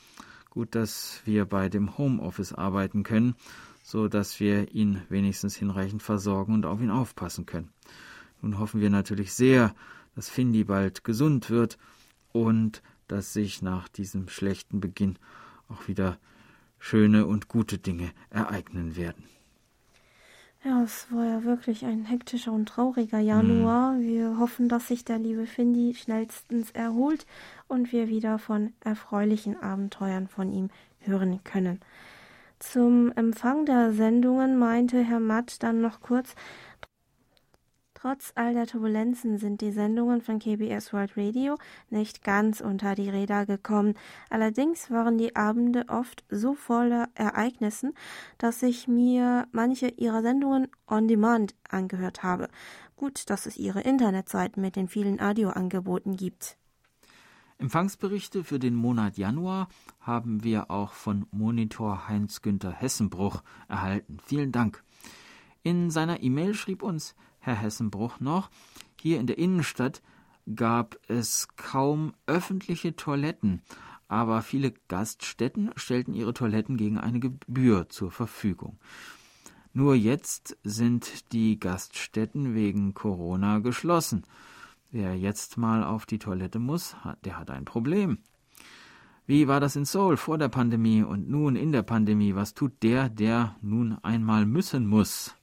Gut, 0.50 0.74
dass 0.74 1.22
wir 1.25 1.46
bei 1.46 1.70
dem 1.70 2.00
Homeoffice 2.00 2.54
arbeiten 2.54 3.04
können 3.04 3.36
so 3.88 4.10
dass 4.10 4.41
wir 4.41 4.75
ihn 4.75 5.01
wenigstens 5.08 5.56
hinreichend 5.56 6.03
versorgen 6.03 6.53
und 6.53 6.65
auf 6.65 6.82
ihn 6.82 6.91
aufpassen 6.91 7.46
können. 7.46 7.70
Nun 8.41 8.60
hoffen 8.60 8.82
wir 8.82 8.89
natürlich 8.89 9.34
sehr, 9.34 9.74
dass 10.13 10.27
Findy 10.27 10.65
bald 10.65 11.06
gesund 11.06 11.50
wird 11.50 11.77
und 12.34 12.84
dass 13.08 13.32
sich 13.32 13.62
nach 13.62 13.88
diesem 13.88 14.27
schlechten 14.27 14.82
Beginn 14.82 15.17
auch 15.70 15.88
wieder 15.88 16.17
schöne 16.79 17.25
und 17.27 17.48
gute 17.48 17.77
Dinge 17.77 18.12
ereignen 18.29 18.98
werden. 18.98 19.24
Ja, 20.65 20.84
es 20.84 21.08
war 21.10 21.25
ja 21.25 21.44
wirklich 21.46 21.86
ein 21.86 22.03
hektischer 22.03 22.51
und 22.51 22.67
trauriger 22.67 23.20
Januar. 23.20 23.94
Mhm. 23.94 24.01
Wir 24.01 24.38
hoffen, 24.38 24.67
dass 24.67 24.89
sich 24.89 25.06
der 25.06 25.17
liebe 25.17 25.48
Findy 25.48 25.96
schnellstens 25.96 26.72
erholt 26.72 27.25
und 27.70 27.94
wir 27.94 28.10
wieder 28.10 28.38
von 28.38 28.74
erfreulichen 28.82 29.56
Abenteuern 29.56 30.27
von 30.27 30.51
ihm 30.51 30.72
hören 31.00 31.39
können. 31.46 31.79
Zum 32.60 33.12
Empfang 33.12 33.66
der 33.66 33.94
Sendungen 33.94 34.58
meinte 34.58 35.04
Herr 35.04 35.20
Matt 35.20 35.62
dann 35.62 35.82
noch 35.82 36.02
kurz, 36.02 36.34
Trotz 38.00 38.32
all 38.36 38.54
der 38.54 38.68
Turbulenzen 38.68 39.40
sind 39.40 39.60
die 39.60 39.72
Sendungen 39.72 40.22
von 40.22 40.38
KBS 40.38 40.94
World 40.94 41.18
Radio 41.18 41.58
nicht 41.90 42.24
ganz 42.24 42.62
unter 42.62 42.94
die 42.94 43.10
Räder 43.10 43.48
gekommen. 43.48 43.96
Allerdings 44.30 44.92
waren 44.92 45.18
die 45.18 45.36
Abende 45.36 45.84
oft 45.88 46.24
so 46.30 46.54
voller 46.54 47.10
Ereignissen, 47.16 47.96
dass 48.38 48.62
ich 48.62 48.88
mir 48.88 49.48
manche 49.52 49.88
ihrer 49.88 50.22
Sendungen 50.22 50.68
on 50.88 51.08
demand 51.08 51.56
angehört 51.70 52.22
habe. 52.22 52.50
Gut, 52.96 53.32
dass 53.32 53.48
es 53.48 53.58
ihre 53.58 53.82
Internetseiten 53.82 54.62
mit 54.62 54.76
den 54.76 54.88
vielen 54.88 55.20
Audioangeboten 55.20 56.16
gibt. 56.16 56.58
Empfangsberichte 57.60 58.44
für 58.44 58.60
den 58.60 58.76
Monat 58.76 59.18
Januar 59.18 59.68
haben 60.00 60.44
wir 60.44 60.70
auch 60.70 60.94
von 60.94 61.26
Monitor 61.32 62.08
Heinz-Günther 62.08 62.72
Hessenbruch 62.72 63.42
erhalten. 63.68 64.18
Vielen 64.24 64.52
Dank. 64.52 64.84
In 65.64 65.90
seiner 65.90 66.22
E-Mail 66.22 66.54
schrieb 66.54 66.84
uns 66.84 67.16
Herr 67.40 67.56
Hessenbruch 67.56 68.20
noch, 68.20 68.52
hier 69.02 69.20
in 69.20 69.26
der 69.26 69.40
Innenstadt 69.40 70.04
gab 70.56 70.98
es 71.08 71.48
kaum 71.56 72.14
öffentliche 72.28 72.96
Toiletten, 72.96 73.64
aber 74.08 74.44
viele 74.44 74.74
Gaststätten 74.88 75.72
stellten 75.76 76.14
ihre 76.14 76.34
Toiletten 76.34 76.78
gegen 76.78 77.00
eine 77.00 77.20
Gebühr 77.20 77.90
zur 77.90 78.12
Verfügung. 78.12 78.78
Nur 79.74 79.96
jetzt 79.96 80.58
sind 80.64 81.32
die 81.34 81.60
Gaststätten 81.60 82.54
wegen 82.54 82.94
Corona 82.94 83.60
geschlossen. 83.60 84.24
Wer 84.91 85.15
jetzt 85.15 85.58
mal 85.58 85.84
auf 85.84 86.06
die 86.06 86.20
Toilette 86.20 86.60
muss, 86.60 86.96
der 87.25 87.38
hat 87.38 87.50
ein 87.50 87.65
Problem. 87.65 88.20
Wie 89.25 89.50
war 89.50 89.60
das 89.60 89.75
in 89.75 89.84
Seoul 89.84 90.15
vor 90.15 90.38
der 90.38 90.48
Pandemie 90.48 91.03
und 91.03 91.29
nun 91.29 91.58
in 91.58 91.74
der 91.74 91.84
Pandemie? 91.84 92.36
Was 92.36 92.53
tut 92.53 92.82
der, 92.82 93.10
der 93.10 93.58
nun 93.62 93.98
einmal 94.01 94.46
müssen 94.46 94.88
muss? 94.88 95.36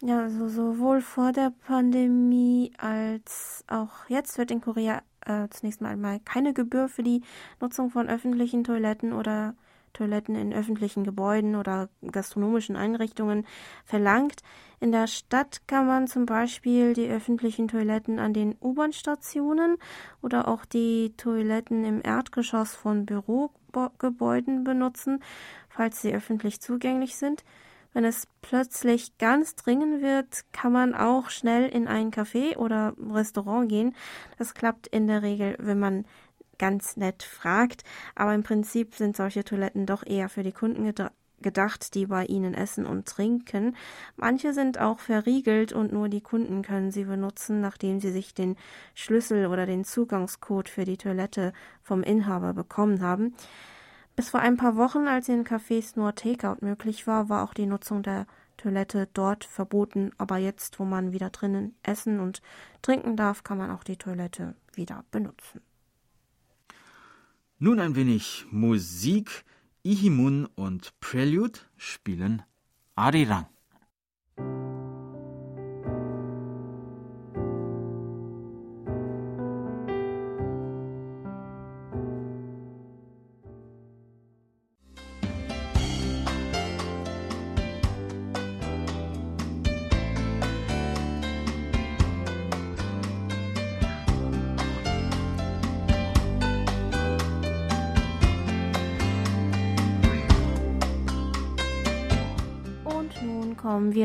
Ja, 0.00 0.20
also 0.20 0.48
sowohl 0.48 1.02
vor 1.02 1.32
der 1.32 1.52
Pandemie 1.66 2.72
als 2.78 3.64
auch 3.66 4.08
jetzt 4.08 4.38
wird 4.38 4.50
in 4.50 4.62
Korea 4.62 5.02
äh, 5.26 5.48
zunächst 5.50 5.82
mal 5.82 6.20
keine 6.24 6.54
Gebühr 6.54 6.88
für 6.88 7.02
die 7.02 7.22
Nutzung 7.60 7.90
von 7.90 8.08
öffentlichen 8.08 8.64
Toiletten 8.64 9.12
oder 9.12 9.54
Toiletten 9.92 10.34
in 10.34 10.52
öffentlichen 10.52 11.04
Gebäuden 11.04 11.56
oder 11.56 11.88
gastronomischen 12.10 12.76
Einrichtungen 12.76 13.46
verlangt. 13.84 14.42
In 14.80 14.92
der 14.92 15.06
Stadt 15.06 15.62
kann 15.66 15.86
man 15.86 16.06
zum 16.06 16.26
Beispiel 16.26 16.94
die 16.94 17.08
öffentlichen 17.08 17.68
Toiletten 17.68 18.18
an 18.18 18.32
den 18.32 18.56
U-Bahn-Stationen 18.60 19.76
oder 20.22 20.48
auch 20.48 20.64
die 20.64 21.14
Toiletten 21.16 21.84
im 21.84 22.00
Erdgeschoss 22.02 22.74
von 22.74 23.06
Bürogebäuden 23.06 24.64
benutzen, 24.64 25.22
falls 25.68 26.00
sie 26.00 26.14
öffentlich 26.14 26.60
zugänglich 26.60 27.16
sind. 27.16 27.44
Wenn 27.94 28.04
es 28.04 28.28
plötzlich 28.42 29.16
ganz 29.18 29.56
dringend 29.56 30.02
wird, 30.02 30.44
kann 30.52 30.72
man 30.72 30.94
auch 30.94 31.30
schnell 31.30 31.68
in 31.68 31.88
ein 31.88 32.10
Café 32.10 32.56
oder 32.56 32.94
Restaurant 33.10 33.68
gehen. 33.68 33.94
Das 34.38 34.54
klappt 34.54 34.86
in 34.86 35.06
der 35.06 35.22
Regel, 35.22 35.56
wenn 35.58 35.78
man 35.78 36.04
ganz 36.58 36.96
nett 36.96 37.22
fragt, 37.22 37.84
aber 38.14 38.34
im 38.34 38.42
Prinzip 38.42 38.94
sind 38.94 39.16
solche 39.16 39.44
Toiletten 39.44 39.86
doch 39.86 40.04
eher 40.04 40.28
für 40.28 40.42
die 40.42 40.52
Kunden 40.52 40.92
gedacht, 41.40 41.94
die 41.94 42.06
bei 42.06 42.24
ihnen 42.26 42.54
essen 42.54 42.86
und 42.86 43.06
trinken. 43.06 43.76
Manche 44.16 44.52
sind 44.52 44.78
auch 44.78 44.98
verriegelt 44.98 45.72
und 45.72 45.92
nur 45.92 46.08
die 46.08 46.20
Kunden 46.20 46.62
können 46.62 46.90
sie 46.90 47.04
benutzen, 47.04 47.60
nachdem 47.60 48.00
sie 48.00 48.10
sich 48.10 48.34
den 48.34 48.56
Schlüssel 48.94 49.46
oder 49.46 49.66
den 49.66 49.84
Zugangscode 49.84 50.68
für 50.68 50.84
die 50.84 50.96
Toilette 50.96 51.52
vom 51.82 52.02
Inhaber 52.02 52.54
bekommen 52.54 53.02
haben. 53.02 53.34
Bis 54.16 54.30
vor 54.30 54.40
ein 54.40 54.56
paar 54.56 54.76
Wochen, 54.76 55.06
als 55.06 55.28
in 55.28 55.44
Cafés 55.44 55.92
nur 55.94 56.14
Takeout 56.14 56.56
möglich 56.60 57.06
war, 57.06 57.28
war 57.28 57.44
auch 57.44 57.54
die 57.54 57.66
Nutzung 57.66 58.02
der 58.02 58.26
Toilette 58.56 59.08
dort 59.14 59.44
verboten, 59.44 60.10
aber 60.18 60.38
jetzt, 60.38 60.80
wo 60.80 60.84
man 60.84 61.12
wieder 61.12 61.30
drinnen 61.30 61.76
essen 61.84 62.18
und 62.18 62.42
trinken 62.82 63.16
darf, 63.16 63.44
kann 63.44 63.58
man 63.58 63.70
auch 63.70 63.84
die 63.84 63.96
Toilette 63.96 64.56
wieder 64.74 65.04
benutzen. 65.12 65.60
Nun 67.60 67.80
ein 67.80 67.96
wenig 67.96 68.46
Musik. 68.52 69.44
Ihimun 69.82 70.46
und 70.54 70.92
Prelude 71.00 71.58
spielen 71.76 72.42
Arirang. 72.94 73.46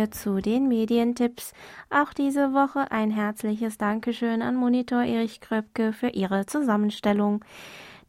Wir 0.03 0.12
zu 0.12 0.41
den 0.41 0.67
Medientipps. 0.67 1.53
Auch 1.89 2.12
diese 2.12 2.51
Woche 2.51 2.91
ein 2.91 3.10
herzliches 3.10 3.77
Dankeschön 3.77 4.41
an 4.41 4.55
Monitor 4.55 5.03
Erich 5.03 5.39
Kröpke 5.39 5.93
für 5.93 6.10
ihre 6.10 6.45
Zusammenstellung. 6.45 7.45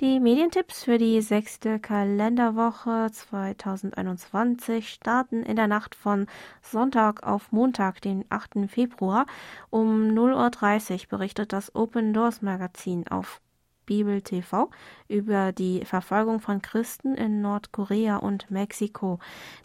Die 0.01 0.19
Medientipps 0.19 0.83
für 0.83 0.99
die 0.99 1.21
sechste 1.21 1.79
Kalenderwoche 1.79 3.11
2021 3.13 4.89
starten 4.89 5.45
in 5.45 5.55
der 5.55 5.69
Nacht 5.69 5.95
von 5.95 6.27
Sonntag 6.63 7.23
auf 7.23 7.53
Montag, 7.53 8.01
den 8.01 8.25
8. 8.29 8.69
Februar. 8.69 9.27
Um 9.71 10.09
0.30 10.09 10.93
Uhr 10.93 11.09
berichtet 11.11 11.53
das 11.53 11.77
Open 11.77 12.13
Doors 12.13 12.43
Magazin 12.43 13.07
auf 13.07 13.41
Bibel 13.87 14.23
TV 14.23 14.71
über 15.09 15.53
die 15.53 15.85
Verfolgung 15.85 16.41
von 16.41 16.63
Christen 16.63 17.15
in 17.15 17.41
Nordkorea 17.41 18.17
und 18.17 18.51
Mexiko. 18.51 19.19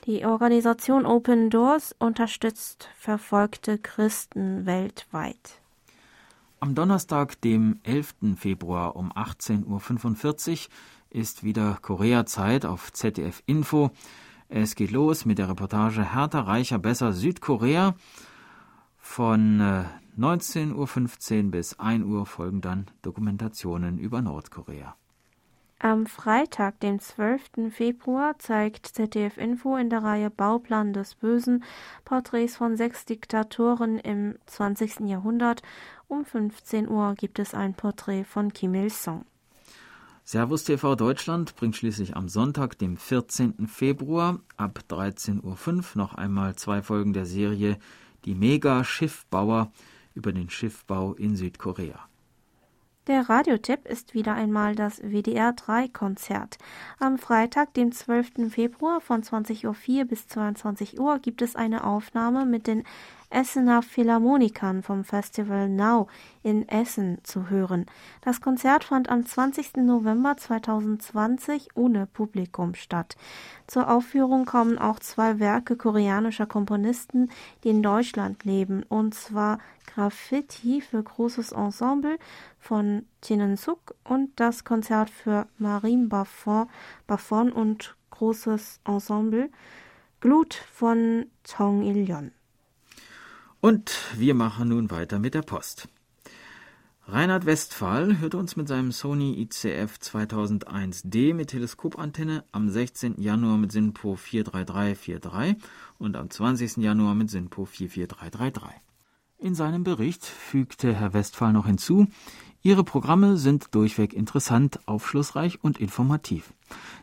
Die 0.06 0.26
Organisation 0.26 1.06
Open 1.06 1.50
Doors 1.50 1.96
unterstützt 2.00 2.90
verfolgte 2.98 3.78
Christen 3.78 4.66
weltweit. 4.66 5.62
Am 6.62 6.76
Donnerstag, 6.76 7.40
dem 7.42 7.80
11. 7.84 8.16
Februar 8.38 8.96
um 8.96 9.14
18.45 9.14 10.52
Uhr 10.52 10.70
ist 11.10 11.44
wieder 11.44 11.78
Korea-Zeit 11.82 12.66
auf 12.66 12.92
ZDF 12.92 13.42
Info. 13.46 13.92
Es 14.50 14.76
geht 14.76 14.92
los 14.92 15.26
mit 15.26 15.38
der 15.38 15.48
Reportage 15.48 16.14
Härter, 16.14 16.42
Reicher, 16.42 16.80
Besser 16.80 17.14
Südkorea. 17.14 17.96
Von 19.00 19.60
äh, 19.60 19.84
19.15 20.20 21.46
Uhr 21.46 21.52
bis 21.52 21.80
1 21.80 22.06
Uhr 22.06 22.26
folgen 22.26 22.62
dann 22.62 22.88
Dokumentationen 23.02 23.98
über 23.98 24.22
Nordkorea. 24.22 24.96
Am 25.82 26.08
Freitag, 26.08 26.82
dem 26.82 27.00
12. 27.00 27.72
Februar, 27.72 28.38
zeigt 28.38 28.86
ZDF 28.86 29.38
Info 29.38 29.78
in 29.78 29.90
der 29.90 30.04
Reihe 30.04 30.30
Bauplan 30.30 30.92
des 30.92 31.16
Bösen 31.16 31.64
Porträts 32.04 32.58
von 32.58 32.76
sechs 32.76 33.06
Diktatoren 33.06 33.98
im 33.98 34.36
20. 34.46 35.08
Jahrhundert. 35.08 35.62
Um 36.10 36.26
15 36.26 36.90
Uhr 36.90 37.16
gibt 37.16 37.40
es 37.40 37.54
ein 37.54 37.76
Porträt 37.76 38.26
von 38.26 38.52
Kim 38.52 38.74
Il-sung. 38.74 39.24
Servus 40.26 40.66
TV 40.66 40.96
Deutschland 40.96 41.56
bringt 41.56 41.78
schließlich 41.78 42.18
am 42.18 42.28
Sonntag, 42.28 42.78
dem 42.78 42.98
14. 42.98 43.68
Februar 43.68 44.40
ab 44.58 44.82
13.05 44.90 45.42
Uhr 45.46 45.84
noch 45.96 46.14
einmal 46.14 46.56
zwei 46.56 46.82
Folgen 46.82 47.14
der 47.14 47.26
Serie 47.26 47.80
Die 48.30 48.36
Mega-Schiffbauer 48.36 49.72
über 50.14 50.32
den 50.32 50.52
Schiffbau 50.52 51.16
in 51.16 51.36
Südkorea. 51.36 52.08
Der 53.08 53.28
Radiotipp 53.28 53.88
ist 53.88 54.14
wieder 54.14 54.36
einmal 54.36 54.76
das 54.76 55.02
WDR 55.02 55.52
3 55.54 55.88
Konzert. 55.88 56.60
Am 57.00 57.18
Freitag, 57.18 57.74
dem 57.74 57.92
12. 57.92 58.52
Februar 58.52 59.02
von 59.02 59.24
20.04 59.24 59.66
Uhr 59.66 60.06
bis 60.06 60.28
22 60.28 61.00
Uhr 61.00 61.18
gibt 61.18 61.42
es 61.42 61.56
eine 61.56 61.84
Aufnahme 61.84 62.46
mit 62.46 62.68
den 62.68 62.84
Essener 63.30 63.82
Philharmonikern 63.82 64.82
vom 64.82 65.04
Festival 65.04 65.70
Now 65.70 66.08
in 66.42 66.68
Essen 66.68 67.20
zu 67.24 67.50
hören. 67.50 67.86
Das 68.22 68.42
Konzert 68.42 68.84
fand 68.84 69.10
am 69.10 69.26
20. 69.26 69.78
November 69.78 70.36
2020 70.36 71.70
ohne 71.76 72.08
Publikum 72.08 72.74
statt. 72.74 73.18
Zur 73.68 73.90
Aufführung 73.90 74.46
kommen 74.46 74.80
auch 74.80 75.00
zwei 75.00 75.40
Werke 75.40 75.76
koreanischer 75.76 76.48
Komponisten, 76.48 77.30
die 77.64 77.70
in 77.70 77.84
Deutschland 77.84 78.46
leben, 78.46 78.84
und 78.84 79.14
zwar 79.14 79.60
Graffiti 79.94 80.82
für 80.82 81.04
großes 81.04 81.52
Ensemble 81.52 82.18
von 82.60 83.06
Jinen 83.24 83.58
Suk 83.58 83.96
und 84.04 84.40
das 84.40 84.64
Konzert 84.64 85.10
für 85.10 85.48
Marim 85.58 86.10
Buffon 86.10 87.52
und 87.52 87.96
großes 88.12 88.80
Ensemble 88.86 89.50
Glut 90.20 90.54
von 90.54 91.28
Tong 91.44 91.84
Il-yeon. 91.84 92.32
Und 93.62 93.92
wir 94.16 94.36
machen 94.36 94.70
nun 94.70 94.90
weiter 94.90 95.20
mit 95.20 95.34
der 95.34 95.42
Post. 95.42 95.90
Reinhard 97.08 97.46
Westphal 97.46 98.20
hörte 98.20 98.38
uns 98.38 98.56
mit 98.56 98.68
seinem 98.68 98.92
Sony 98.92 99.42
ICF 99.42 99.98
2001D 99.98 101.34
mit 101.34 101.50
Teleskopantenne 101.50 102.46
am 102.52 102.70
16. 102.70 103.20
Januar 103.20 103.58
mit 103.58 103.72
SINPO 103.72 104.16
43343 104.16 105.58
und 105.98 106.16
am 106.16 106.30
20. 106.30 106.78
Januar 106.78 107.16
mit 107.16 107.32
SINPO 107.32 107.66
44333. 107.66 108.70
In 109.40 109.56
seinem 109.56 109.84
Bericht 109.84 110.24
fügte 110.24 110.94
Herr 110.94 111.14
Westphal 111.14 111.52
noch 111.52 111.66
hinzu, 111.66 112.08
Ihre 112.62 112.84
Programme 112.84 113.38
sind 113.38 113.74
durchweg 113.74 114.14
interessant, 114.14 114.80
aufschlussreich 114.86 115.64
und 115.64 115.80
informativ. 115.80 116.54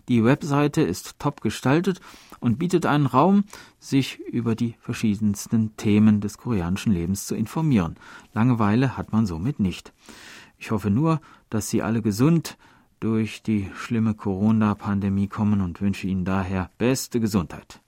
Die 0.08 0.22
Webseite 0.22 0.82
ist 0.82 1.18
top 1.18 1.40
gestaltet 1.40 2.00
und 2.40 2.58
bietet 2.58 2.84
einen 2.84 3.06
Raum, 3.06 3.44
sich 3.78 4.18
über 4.18 4.54
die 4.54 4.74
verschiedensten 4.80 5.74
Themen 5.76 6.20
des 6.20 6.36
koreanischen 6.36 6.92
Lebens 6.92 7.26
zu 7.26 7.34
informieren. 7.34 7.96
Langeweile 8.34 8.98
hat 8.98 9.12
man 9.12 9.24
somit 9.24 9.58
nicht. 9.58 9.94
Ich 10.58 10.70
hoffe 10.70 10.90
nur, 10.90 11.20
dass 11.48 11.70
Sie 11.70 11.82
alle 11.82 12.02
gesund 12.02 12.58
durch 13.00 13.42
die 13.42 13.70
schlimme 13.74 14.14
Corona-Pandemie 14.14 15.28
kommen 15.28 15.62
und 15.62 15.80
wünsche 15.80 16.06
Ihnen 16.06 16.26
daher 16.26 16.70
beste 16.76 17.18
Gesundheit. 17.18 17.80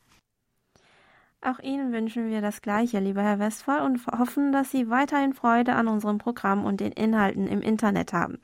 Auch 1.41 1.61
Ihnen 1.61 1.93
wünschen 1.93 2.29
wir 2.29 2.41
das 2.41 2.63
Gleiche, 2.63 2.99
lieber 2.99 3.23
Herr 3.23 3.39
Westphal, 3.39 3.83
und 3.83 4.05
hoffen, 4.07 4.51
dass 4.51 4.73
Sie 4.73 4.91
weiterhin 4.91 5.35
Freude 5.35 5.75
an 5.75 5.87
unserem 5.87 6.19
Programm 6.19 6.65
und 6.65 6.81
den 6.81 6.91
Inhalten 6.91 7.47
im 7.47 7.63
Internet 7.63 8.13
haben. 8.13 8.41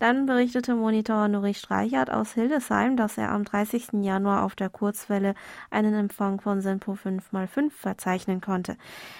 Dann 0.00 0.24
berichtete 0.24 0.74
Monitor 0.74 1.28
Nuri 1.28 1.52
Streichert 1.52 2.10
aus 2.10 2.32
Hildesheim, 2.32 2.96
dass 2.96 3.18
er 3.18 3.30
am 3.32 3.44
30. 3.44 4.00
Januar 4.00 4.44
auf 4.44 4.54
der 4.54 4.70
Kurzwelle 4.70 5.34
einen 5.68 5.92
Empfang 5.92 6.40
von 6.40 6.62
Sinpo 6.62 6.94
5x5 6.94 7.70
verzeichnen 7.70 8.40
konnte. 8.40 8.78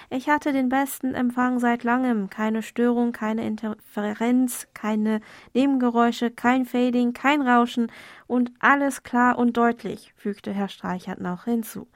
Ich 0.09 0.27
hatte 0.27 0.51
den 0.53 0.69
besten 0.69 1.13
Empfang 1.13 1.59
seit 1.59 1.83
langem. 1.83 2.31
Keine 2.31 2.63
Störung, 2.63 3.11
keine 3.11 3.45
Interferenz, 3.45 4.69
keine 4.73 5.21
Nebengeräusche, 5.53 6.31
kein 6.31 6.65
Fading, 6.65 7.13
kein 7.13 7.43
Rauschen 7.43 7.91
und 8.25 8.51
alles 8.57 9.03
klar 9.03 9.37
und 9.37 9.57
deutlich, 9.57 10.15
fügte 10.17 10.51
Herr 10.51 10.67
Streichert 10.67 11.21
noch 11.21 11.43
hinzu. 11.43 11.89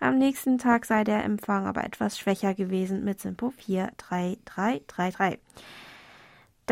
Am 0.00 0.18
nächsten 0.18 0.58
Tag 0.58 0.84
sei 0.84 1.04
der 1.04 1.22
Empfang 1.22 1.68
aber 1.68 1.84
etwas 1.84 2.18
schwächer 2.18 2.54
gewesen 2.54 3.04
mit 3.04 3.20
Simpo 3.20 3.50
43333. 3.50 5.38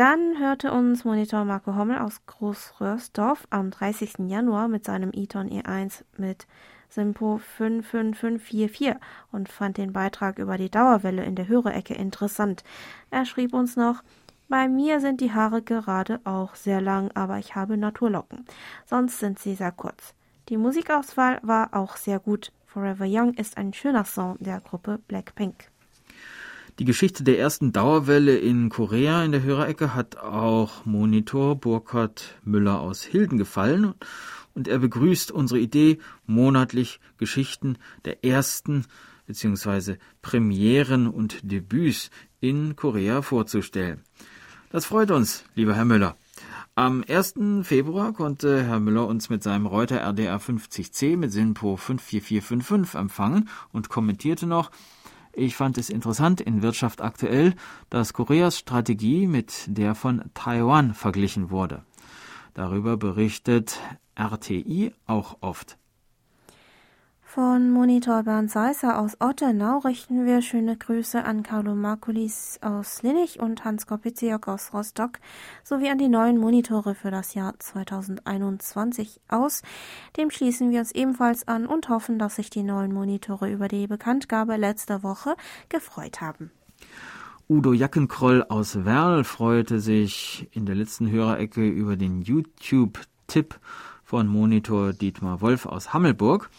Dann 0.01 0.39
hörte 0.39 0.71
uns 0.71 1.05
Monitor 1.05 1.45
Marco 1.45 1.75
Hommel 1.75 1.99
aus 1.99 2.25
Großröhrsdorf 2.25 3.45
am 3.51 3.69
30. 3.69 4.13
Januar 4.27 4.67
mit 4.67 4.83
seinem 4.83 5.11
Eton 5.13 5.47
E1 5.47 6.03
mit 6.17 6.47
Simpo 6.89 7.37
55544 7.37 8.95
und 9.31 9.47
fand 9.47 9.77
den 9.77 9.93
Beitrag 9.93 10.39
über 10.39 10.57
die 10.57 10.71
Dauerwelle 10.71 11.23
in 11.23 11.35
der 11.35 11.47
Hörerecke 11.47 11.93
interessant. 11.93 12.63
Er 13.11 13.25
schrieb 13.25 13.53
uns 13.53 13.75
noch, 13.75 14.01
bei 14.49 14.67
mir 14.67 15.01
sind 15.01 15.21
die 15.21 15.33
Haare 15.33 15.61
gerade 15.61 16.19
auch 16.23 16.55
sehr 16.55 16.81
lang, 16.81 17.11
aber 17.13 17.37
ich 17.37 17.53
habe 17.53 17.77
Naturlocken. 17.77 18.47
Sonst 18.87 19.19
sind 19.19 19.37
sie 19.37 19.53
sehr 19.53 19.71
kurz. 19.71 20.15
Die 20.49 20.57
Musikauswahl 20.57 21.39
war 21.43 21.75
auch 21.75 21.95
sehr 21.95 22.17
gut. 22.17 22.51
Forever 22.65 23.05
Young 23.07 23.35
ist 23.35 23.55
ein 23.55 23.71
schöner 23.71 24.05
Song 24.05 24.37
der 24.39 24.61
Gruppe 24.61 24.97
Blackpink. 25.07 25.70
Die 26.81 26.85
Geschichte 26.85 27.23
der 27.23 27.37
ersten 27.37 27.71
Dauerwelle 27.73 28.35
in 28.39 28.69
Korea 28.69 29.23
in 29.23 29.31
der 29.31 29.43
Hörerecke 29.43 29.93
hat 29.93 30.17
auch 30.17 30.83
Monitor 30.83 31.55
Burkhard 31.55 32.39
Müller 32.43 32.79
aus 32.79 33.03
Hilden 33.03 33.37
gefallen 33.37 33.93
und 34.55 34.67
er 34.67 34.79
begrüßt 34.79 35.31
unsere 35.31 35.59
Idee, 35.59 35.99
monatlich 36.25 36.99
Geschichten 37.19 37.77
der 38.03 38.25
ersten 38.25 38.85
bzw. 39.27 39.97
Premieren 40.23 41.05
und 41.05 41.51
Debüts 41.51 42.09
in 42.39 42.75
Korea 42.75 43.21
vorzustellen. 43.21 44.01
Das 44.71 44.85
freut 44.85 45.11
uns, 45.11 45.43
lieber 45.53 45.75
Herr 45.75 45.85
Müller. 45.85 46.17
Am 46.73 47.03
1. 47.07 47.35
Februar 47.61 48.11
konnte 48.11 48.63
Herr 48.63 48.79
Müller 48.79 49.05
uns 49.05 49.29
mit 49.29 49.43
seinem 49.43 49.67
Reuter 49.67 49.97
RDR 49.97 50.39
50C 50.39 51.15
mit 51.15 51.31
SINPO 51.31 51.77
54455 51.77 52.99
empfangen 52.99 53.49
und 53.71 53.89
kommentierte 53.89 54.47
noch, 54.47 54.71
ich 55.33 55.55
fand 55.55 55.77
es 55.77 55.89
interessant 55.89 56.41
in 56.41 56.61
Wirtschaft 56.61 57.01
aktuell, 57.01 57.55
dass 57.89 58.13
Koreas 58.13 58.57
Strategie 58.57 59.27
mit 59.27 59.65
der 59.67 59.95
von 59.95 60.23
Taiwan 60.33 60.93
verglichen 60.93 61.49
wurde. 61.49 61.83
Darüber 62.53 62.97
berichtet 62.97 63.79
RTI 64.15 64.93
auch 65.07 65.37
oft. 65.41 65.77
Von 67.33 67.71
Monitor 67.71 68.23
Bernd 68.23 68.51
Seisser 68.51 68.99
aus 68.99 69.15
Ottenau 69.21 69.77
richten 69.77 70.25
wir 70.25 70.41
schöne 70.41 70.75
Grüße 70.75 71.23
an 71.23 71.43
Carlo 71.43 71.75
Markulis 71.75 72.59
aus 72.61 73.03
Linnich 73.03 73.39
und 73.39 73.63
Hans 73.63 73.87
Kopiziok 73.87 74.49
aus 74.49 74.73
Rostock 74.73 75.11
sowie 75.63 75.87
an 75.87 75.97
die 75.97 76.09
neuen 76.09 76.37
Monitore 76.37 76.93
für 76.93 77.09
das 77.09 77.33
Jahr 77.33 77.53
2021 77.57 79.21
aus. 79.29 79.61
Dem 80.17 80.29
schließen 80.29 80.71
wir 80.71 80.79
uns 80.79 80.91
ebenfalls 80.91 81.47
an 81.47 81.67
und 81.67 81.87
hoffen, 81.87 82.19
dass 82.19 82.35
sich 82.35 82.49
die 82.49 82.63
neuen 82.63 82.91
Monitore 82.91 83.49
über 83.49 83.69
die 83.69 83.87
Bekanntgabe 83.87 84.57
letzter 84.57 85.01
Woche 85.01 85.37
gefreut 85.69 86.19
haben. 86.19 86.51
Udo 87.47 87.71
Jackenkroll 87.71 88.43
aus 88.49 88.83
Werl 88.83 89.23
freute 89.23 89.79
sich 89.79 90.49
in 90.51 90.65
der 90.65 90.75
letzten 90.75 91.09
Hörerecke 91.09 91.65
über 91.65 91.95
den 91.95 92.23
YouTube-Tipp 92.23 93.57
von 94.03 94.27
Monitor 94.27 94.91
Dietmar 94.91 95.39
Wolf 95.39 95.65
aus 95.65 95.93
Hammelburg 95.93 96.49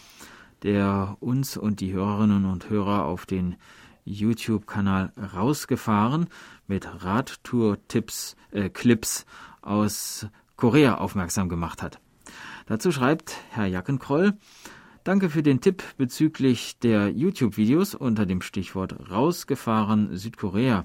der 0.62 1.16
uns 1.20 1.56
und 1.56 1.80
die 1.80 1.92
Hörerinnen 1.92 2.44
und 2.44 2.70
Hörer 2.70 3.04
auf 3.04 3.26
den 3.26 3.56
YouTube-Kanal 4.04 5.12
rausgefahren 5.34 6.26
mit 6.66 7.04
Radtour-Tipps, 7.04 8.36
äh, 8.50 8.68
Clips 8.68 9.26
aus 9.60 10.26
Korea 10.56 10.98
aufmerksam 10.98 11.48
gemacht 11.48 11.82
hat. 11.82 12.00
Dazu 12.66 12.92
schreibt 12.92 13.36
Herr 13.50 13.66
Jackenkroll, 13.66 14.34
Danke 15.04 15.30
für 15.30 15.42
den 15.42 15.60
Tipp 15.60 15.82
bezüglich 15.96 16.78
der 16.78 17.08
YouTube-Videos 17.10 17.96
unter 17.96 18.24
dem 18.24 18.40
Stichwort 18.40 19.10
Rausgefahren 19.10 20.16
Südkorea. 20.16 20.84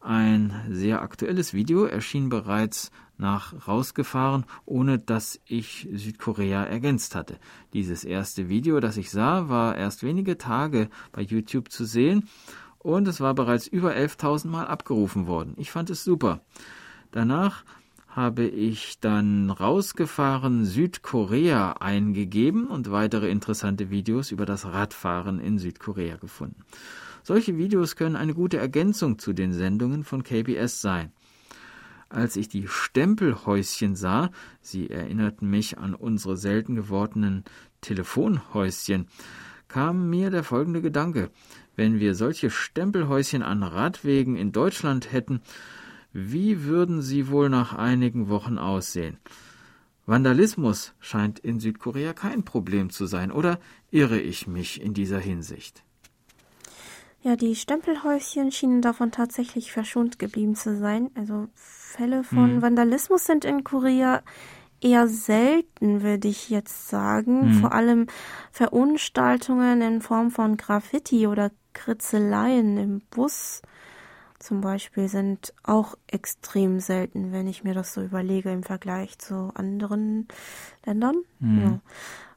Ein 0.00 0.54
sehr 0.70 1.02
aktuelles 1.02 1.52
Video 1.52 1.84
erschien 1.84 2.30
bereits 2.30 2.90
nach 3.16 3.68
rausgefahren, 3.68 4.44
ohne 4.64 4.98
dass 4.98 5.40
ich 5.44 5.88
Südkorea 5.92 6.64
ergänzt 6.64 7.14
hatte. 7.14 7.38
Dieses 7.72 8.04
erste 8.04 8.48
Video, 8.48 8.80
das 8.80 8.96
ich 8.96 9.10
sah, 9.10 9.48
war 9.48 9.76
erst 9.76 10.02
wenige 10.02 10.38
Tage 10.38 10.88
bei 11.12 11.22
YouTube 11.22 11.70
zu 11.70 11.84
sehen 11.84 12.28
und 12.78 13.08
es 13.08 13.20
war 13.20 13.34
bereits 13.34 13.66
über 13.66 13.94
11.000 13.94 14.48
Mal 14.48 14.66
abgerufen 14.66 15.26
worden. 15.26 15.54
Ich 15.56 15.70
fand 15.70 15.90
es 15.90 16.04
super. 16.04 16.40
Danach 17.12 17.64
habe 18.08 18.44
ich 18.44 19.00
dann 19.00 19.50
rausgefahren 19.50 20.64
Südkorea 20.64 21.72
eingegeben 21.80 22.68
und 22.68 22.92
weitere 22.92 23.28
interessante 23.28 23.90
Videos 23.90 24.30
über 24.30 24.46
das 24.46 24.66
Radfahren 24.66 25.40
in 25.40 25.58
Südkorea 25.58 26.16
gefunden. 26.16 26.64
Solche 27.24 27.56
Videos 27.56 27.96
können 27.96 28.16
eine 28.16 28.34
gute 28.34 28.58
Ergänzung 28.58 29.18
zu 29.18 29.32
den 29.32 29.52
Sendungen 29.52 30.04
von 30.04 30.22
KBS 30.22 30.80
sein. 30.80 31.10
Als 32.14 32.36
ich 32.36 32.46
die 32.48 32.68
Stempelhäuschen 32.68 33.96
sah, 33.96 34.30
sie 34.60 34.88
erinnerten 34.88 35.50
mich 35.50 35.78
an 35.78 35.96
unsere 35.96 36.36
selten 36.36 36.76
gewordenen 36.76 37.42
Telefonhäuschen, 37.80 39.08
kam 39.66 40.10
mir 40.10 40.30
der 40.30 40.44
folgende 40.44 40.80
Gedanke. 40.80 41.32
Wenn 41.74 41.98
wir 41.98 42.14
solche 42.14 42.50
Stempelhäuschen 42.50 43.42
an 43.42 43.64
Radwegen 43.64 44.36
in 44.36 44.52
Deutschland 44.52 45.12
hätten, 45.12 45.40
wie 46.12 46.62
würden 46.62 47.02
sie 47.02 47.30
wohl 47.30 47.48
nach 47.48 47.74
einigen 47.74 48.28
Wochen 48.28 48.58
aussehen? 48.58 49.18
Vandalismus 50.06 50.94
scheint 51.00 51.40
in 51.40 51.58
Südkorea 51.58 52.12
kein 52.12 52.44
Problem 52.44 52.90
zu 52.90 53.06
sein, 53.06 53.32
oder 53.32 53.58
irre 53.90 54.20
ich 54.20 54.46
mich 54.46 54.80
in 54.80 54.94
dieser 54.94 55.18
Hinsicht? 55.18 55.82
Ja, 57.22 57.34
die 57.34 57.56
Stempelhäuschen 57.56 58.52
schienen 58.52 58.82
davon 58.82 59.10
tatsächlich 59.10 59.72
verschont 59.72 60.20
geblieben 60.20 60.54
zu 60.54 60.78
sein. 60.78 61.10
Also 61.16 61.48
Fälle 61.96 62.24
von 62.24 62.56
hm. 62.56 62.62
Vandalismus 62.62 63.24
sind 63.24 63.44
in 63.44 63.64
Korea 63.64 64.22
eher 64.80 65.08
selten, 65.08 66.02
würde 66.02 66.28
ich 66.28 66.50
jetzt 66.50 66.88
sagen. 66.88 67.42
Hm. 67.42 67.60
Vor 67.60 67.72
allem 67.72 68.06
Verunstaltungen 68.50 69.80
in 69.80 70.00
Form 70.00 70.30
von 70.30 70.56
Graffiti 70.56 71.26
oder 71.26 71.50
Kritzeleien 71.72 72.76
im 72.76 73.00
Bus 73.10 73.62
zum 74.44 74.60
Beispiel 74.60 75.08
sind 75.08 75.54
auch 75.62 75.96
extrem 76.06 76.78
selten, 76.78 77.32
wenn 77.32 77.46
ich 77.46 77.64
mir 77.64 77.72
das 77.72 77.94
so 77.94 78.02
überlege 78.02 78.50
im 78.50 78.62
Vergleich 78.62 79.18
zu 79.18 79.52
anderen 79.54 80.28
Ländern. 80.84 81.16
Hm. 81.40 81.62
Ja. 81.62 81.80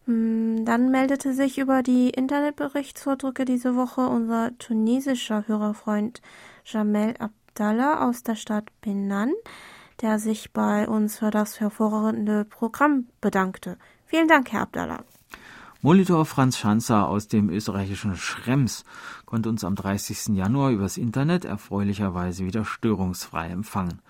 Hm, 0.06 0.64
dann 0.64 0.90
meldete 0.90 1.34
sich 1.34 1.58
über 1.58 1.84
die 1.84 2.10
Internetberichtsvordrücke 2.12 3.44
diese 3.44 3.76
Woche 3.76 4.08
unser 4.08 4.58
tunesischer 4.58 5.50
Hörerfreund 5.50 6.22
Jamel 6.64 7.16
Abdallah 7.58 8.08
aus 8.08 8.22
der 8.22 8.36
Stadt 8.36 8.70
Penang, 8.82 9.34
der 10.02 10.20
sich 10.20 10.54
bei 10.54 10.88
uns 10.88 11.18
für 11.18 11.32
das 11.32 11.60
hervorragende 11.60 12.46
Programm 12.46 13.08
bedankte. 13.20 13.80
Vielen 14.06 14.28
Dank, 14.28 14.52
Herr 14.52 14.62
Abdallah. 14.62 15.04
Molitor 15.82 16.28
Franz 16.28 16.60
Schanzer 16.60 17.08
aus 17.08 17.28
dem 17.30 17.50
österreichischen 17.50 18.16
Schrems 18.16 18.84
konnte 19.26 19.50
uns 19.50 19.64
am 19.64 19.74
30. 19.74 20.36
Januar 20.36 20.70
übers 20.70 20.98
Internet 20.98 21.46
erfreulicherweise 21.46 22.46
wieder 22.46 22.64
störungsfrei 22.64 23.48
empfangen. 23.48 24.04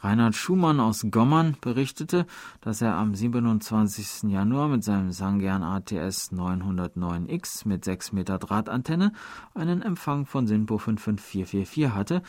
Reinhard 0.00 0.36
Schumann 0.36 0.78
aus 0.78 1.06
Gommern 1.10 1.56
berichtete, 1.60 2.26
dass 2.60 2.80
er 2.80 2.94
am 2.94 3.16
27. 3.16 4.30
Januar 4.30 4.68
mit 4.68 4.84
seinem 4.84 5.10
Sangern 5.10 5.64
ATS 5.64 6.32
909X 6.32 7.66
mit 7.66 7.84
6 7.84 8.12
Meter 8.12 8.38
Drahtantenne 8.38 9.12
einen 9.54 9.82
Empfang 9.82 10.24
von 10.24 10.46
SINPO 10.46 10.78
55444 10.78 11.88
hatte 11.92 12.22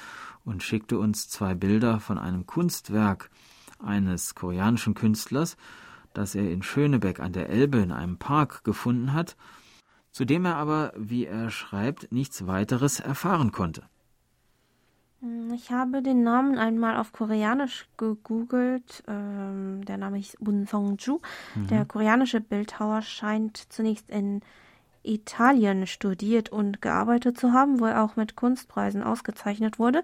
und 0.44 0.64
schickte 0.64 0.98
uns 0.98 1.30
zwei 1.30 1.54
Bilder 1.54 2.00
von 2.00 2.18
einem 2.18 2.48
Kunstwerk 2.48 3.30
eines 3.78 4.34
koreanischen 4.34 4.96
Künstlers, 4.96 5.56
das 6.14 6.34
er 6.34 6.50
in 6.50 6.64
Schönebeck 6.64 7.20
an 7.20 7.34
der 7.34 7.50
Elbe 7.50 7.78
in 7.78 7.92
einem 7.92 8.18
Park 8.18 8.64
gefunden 8.64 9.14
hat, 9.14 9.38
zu 10.12 10.26
dem 10.26 10.46
er 10.46 10.56
aber, 10.56 10.92
wie 10.98 11.26
er 11.26 11.52
schreibt, 11.52 12.12
nichts 12.12 12.48
weiteres 12.48 13.00
erfahren 13.00 13.52
konnte. 13.52 13.84
Hm, 15.22 15.54
ich 15.54 15.72
habe 15.72 16.02
den 16.02 16.24
Namen 16.24 16.58
einmal 16.58 16.98
auf 16.98 17.12
Koreanisch 17.12 17.88
gegoogelt. 17.98 19.04
Ähm, 19.08 19.84
der 19.86 19.98
Name 19.98 20.20
ist 20.20 20.38
Bun 20.40 20.66
Song-ju. 20.66 21.20
Mhm. 21.56 21.68
Der 21.68 21.86
koreanische 21.86 22.42
Bildhauer 22.42 23.02
scheint 23.02 23.58
zunächst 23.72 24.10
in 24.10 24.42
Italien 25.04 25.88
studiert 25.88 26.50
und 26.50 26.82
gearbeitet 26.82 27.38
zu 27.38 27.54
haben, 27.54 27.80
wo 27.80 27.86
er 27.86 28.04
auch 28.04 28.16
mit 28.16 28.36
Kunstpreisen 28.36 29.04
ausgezeichnet 29.04 29.80
wurde. 29.80 30.04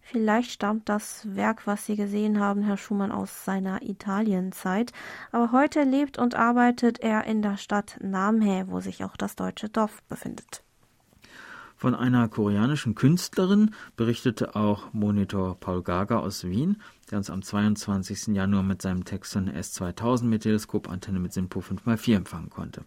Vielleicht 0.00 0.50
stammt 0.50 0.88
das 0.88 1.22
Werk, 1.36 1.66
was 1.66 1.86
Sie 1.86 1.96
gesehen 1.96 2.40
haben, 2.40 2.62
Herr 2.62 2.76
Schumann, 2.76 3.12
aus 3.12 3.44
seiner 3.44 3.82
Italienzeit. 3.82 4.92
Aber 5.30 5.52
heute 5.52 5.84
lebt 5.84 6.18
und 6.18 6.34
arbeitet 6.34 6.98
er 7.00 7.24
in 7.24 7.40
der 7.40 7.56
Stadt 7.56 7.98
Namhae, 8.02 8.66
wo 8.68 8.80
sich 8.80 9.04
auch 9.04 9.16
das 9.16 9.36
deutsche 9.36 9.68
Dorf 9.68 10.02
befindet. 10.08 10.64
Von 11.82 11.96
einer 11.96 12.28
koreanischen 12.28 12.94
Künstlerin 12.94 13.72
berichtete 13.96 14.54
auch 14.54 14.92
Monitor 14.92 15.58
Paul 15.58 15.82
Gager 15.82 16.22
aus 16.22 16.44
Wien, 16.44 16.80
der 17.10 17.18
uns 17.18 17.28
am 17.28 17.42
22. 17.42 18.28
Januar 18.36 18.62
mit 18.62 18.80
seinem 18.80 19.04
Texon 19.04 19.50
S2000 19.50 20.26
mit 20.26 20.44
Teleskopantenne 20.44 21.18
mit 21.18 21.32
SINPO 21.32 21.58
5x4 21.58 22.14
empfangen 22.18 22.50
konnte. 22.50 22.84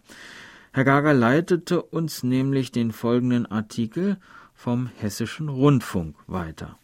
Herr 0.72 0.84
Gager 0.84 1.12
leitete 1.12 1.82
uns 1.82 2.22
nämlich 2.22 2.72
den 2.72 2.90
folgenden 2.90 3.44
Artikel 3.44 4.16
vom 4.54 4.86
Hessischen 4.86 5.50
Rundfunk 5.50 6.16
weiter. 6.26 6.78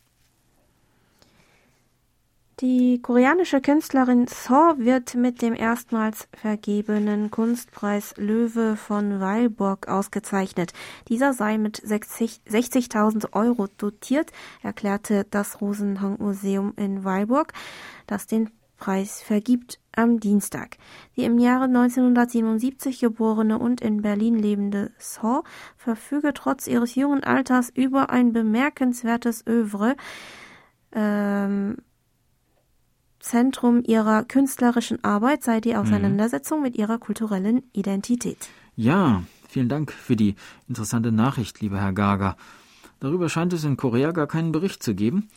Die 2.62 3.02
koreanische 3.02 3.60
Künstlerin 3.60 4.28
So 4.28 4.54
wird 4.54 5.16
mit 5.16 5.42
dem 5.42 5.52
erstmals 5.52 6.28
vergebenen 6.32 7.28
Kunstpreis 7.32 8.14
Löwe 8.18 8.76
von 8.76 9.18
Weilburg 9.18 9.88
ausgezeichnet. 9.88 10.72
Dieser 11.08 11.32
sei 11.32 11.58
mit 11.58 11.82
60.000 11.82 12.38
60 12.48 13.34
Euro 13.34 13.66
dotiert, 13.78 14.30
erklärte 14.62 15.26
das 15.28 15.60
Rosenhang-Museum 15.60 16.74
in 16.76 17.02
Weilburg, 17.02 17.52
das 18.06 18.28
den 18.28 18.48
Preis 18.76 19.20
vergibt 19.20 19.80
am 19.96 20.20
Dienstag. 20.20 20.76
Die 21.16 21.24
im 21.24 21.40
Jahre 21.40 21.64
1977 21.64 23.00
geborene 23.00 23.58
und 23.58 23.80
in 23.80 24.02
Berlin 24.02 24.36
lebende 24.36 24.92
So 24.98 25.42
verfüge 25.76 26.32
trotz 26.32 26.68
ihres 26.68 26.94
jungen 26.94 27.24
Alters 27.24 27.70
über 27.70 28.10
ein 28.10 28.32
bemerkenswertes 28.32 29.44
Övre. 29.48 29.96
Ähm, 30.94 31.78
Zentrum 33.22 33.82
ihrer 33.86 34.24
künstlerischen 34.24 35.02
Arbeit 35.04 35.44
sei 35.44 35.60
die 35.60 35.76
Auseinandersetzung 35.76 36.58
mhm. 36.58 36.64
mit 36.64 36.76
ihrer 36.76 36.98
kulturellen 36.98 37.62
Identität. 37.72 38.50
Ja, 38.74 39.22
vielen 39.48 39.68
Dank 39.68 39.92
für 39.92 40.16
die 40.16 40.34
interessante 40.68 41.12
Nachricht, 41.12 41.60
lieber 41.60 41.80
Herr 41.80 41.92
Gaga. 41.92 42.36
Darüber 43.00 43.28
scheint 43.28 43.52
es 43.52 43.64
in 43.64 43.76
Korea 43.76 44.10
gar 44.12 44.26
keinen 44.26 44.52
Bericht 44.52 44.82
zu 44.82 44.94
geben. 44.94 45.28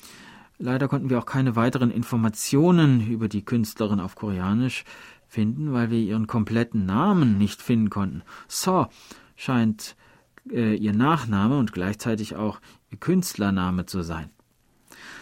Leider 0.58 0.88
konnten 0.88 1.10
wir 1.10 1.20
auch 1.20 1.26
keine 1.26 1.56
weiteren 1.56 1.92
Informationen 1.92 3.08
über 3.08 3.28
die 3.28 3.46
Künstlerin 3.46 4.00
auf 4.00 4.16
Koreanisch 4.16 4.84
finden, 5.28 5.74
weil 5.74 5.92
wir 5.92 6.00
ihren 6.00 6.28
kompletten 6.28 6.86
Namen 6.86 7.38
nicht 7.38 7.62
finden 7.62 7.90
konnten. 7.90 8.24
So 8.48 8.88
scheint 9.36 9.96
äh, 10.50 10.76
ihr 10.76 10.94
Nachname 10.94 11.58
und 11.58 11.74
gleichzeitig 11.74 12.36
auch 12.36 12.62
ihr 12.90 12.98
Künstlername 12.98 13.86
zu 13.86 14.02
sein. 14.02 14.30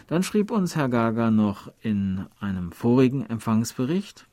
Dann 0.08 0.24
schrieb 0.24 0.52
uns 0.52 0.76
Herr 0.76 0.90
Gaga 0.90 1.32
noch 1.32 1.72
in 1.82 2.26
einem 2.40 2.72
vorigen 2.72 3.26
Empfangsbericht, 3.26 4.28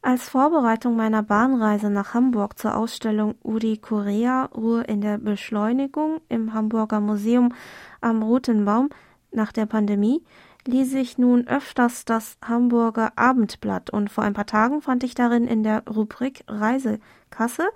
als 0.00 0.28
Vorbereitung 0.28 0.94
meiner 0.94 1.24
Bahnreise 1.24 1.90
nach 1.90 2.14
Hamburg 2.14 2.56
zur 2.56 2.76
Ausstellung 2.76 3.34
Uri 3.42 3.78
Korea 3.78 4.44
Ruhe 4.56 4.82
in 4.84 5.00
der 5.00 5.18
Beschleunigung 5.18 6.20
im 6.28 6.54
Hamburger 6.54 7.00
Museum 7.00 7.52
am 8.00 8.22
Rotenbaum 8.22 8.90
nach 9.32 9.50
der 9.50 9.66
Pandemie 9.66 10.22
lese 10.66 10.98
ich 10.98 11.18
nun 11.18 11.48
öfters 11.48 12.04
das 12.04 12.38
Hamburger 12.42 13.12
Abendblatt 13.16 13.90
und 13.90 14.10
vor 14.10 14.22
ein 14.24 14.34
paar 14.34 14.46
Tagen 14.46 14.82
fand 14.82 15.02
ich 15.02 15.14
darin 15.14 15.46
in 15.46 15.62
der 15.62 15.82
Rubrik 15.88 16.44
Reisekasse 16.46 17.68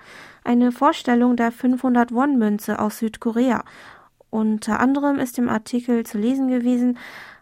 eine 0.45 0.73
Vorstellung 0.73 1.37
der 1.37 1.53
500 1.53 2.13
Won-Münze 2.13 2.79
aus 2.79 2.99
Südkorea. 2.99 3.65
Unter 4.33 4.81
anderem 4.81 5.19
ist 5.19 5.39
im 5.39 5.51
Artikel 5.51 6.07
zu 6.07 6.17
lesen 6.17 6.49
gewesen, 6.49 6.99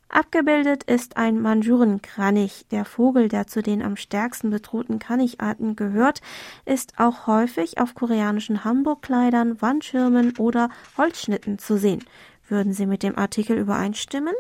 Abgebildet 0.08 0.82
ist 0.82 1.16
ein 1.16 1.40
Mandschurenkranich. 1.40 2.66
Der 2.72 2.84
Vogel, 2.84 3.28
der 3.28 3.46
zu 3.46 3.62
den 3.62 3.80
am 3.80 3.94
stärksten 3.94 4.50
bedrohten 4.50 4.98
Kranicharten 4.98 5.76
gehört, 5.76 6.20
ist 6.64 6.94
auch 6.98 7.28
häufig 7.28 7.78
auf 7.78 7.94
koreanischen 7.94 8.64
Hamburgkleidern, 8.64 9.62
Wandschirmen 9.62 10.36
oder 10.38 10.68
Holzschnitten 10.98 11.60
zu 11.60 11.78
sehen. 11.78 12.02
Würden 12.48 12.72
Sie 12.72 12.86
mit 12.86 13.04
dem 13.04 13.16
Artikel 13.16 13.56
übereinstimmen? 13.56 14.34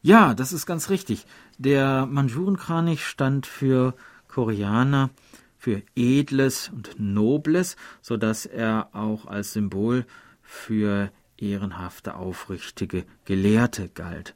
Ja, 0.00 0.34
das 0.34 0.52
ist 0.52 0.64
ganz 0.64 0.90
richtig. 0.90 1.26
Der 1.58 2.06
Mandschurenkranich 2.06 3.04
stand 3.04 3.46
für 3.46 3.94
Koreaner 4.28 5.10
für 5.56 5.82
Edles 5.96 6.70
und 6.72 7.00
Nobles, 7.00 7.74
so 8.00 8.16
dass 8.16 8.46
er 8.46 8.90
auch 8.92 9.26
als 9.26 9.54
Symbol 9.54 10.06
für 10.40 11.10
ehrenhafte, 11.40 12.16
aufrichtige 12.16 13.04
Gelehrte 13.24 13.88
galt. 13.88 14.34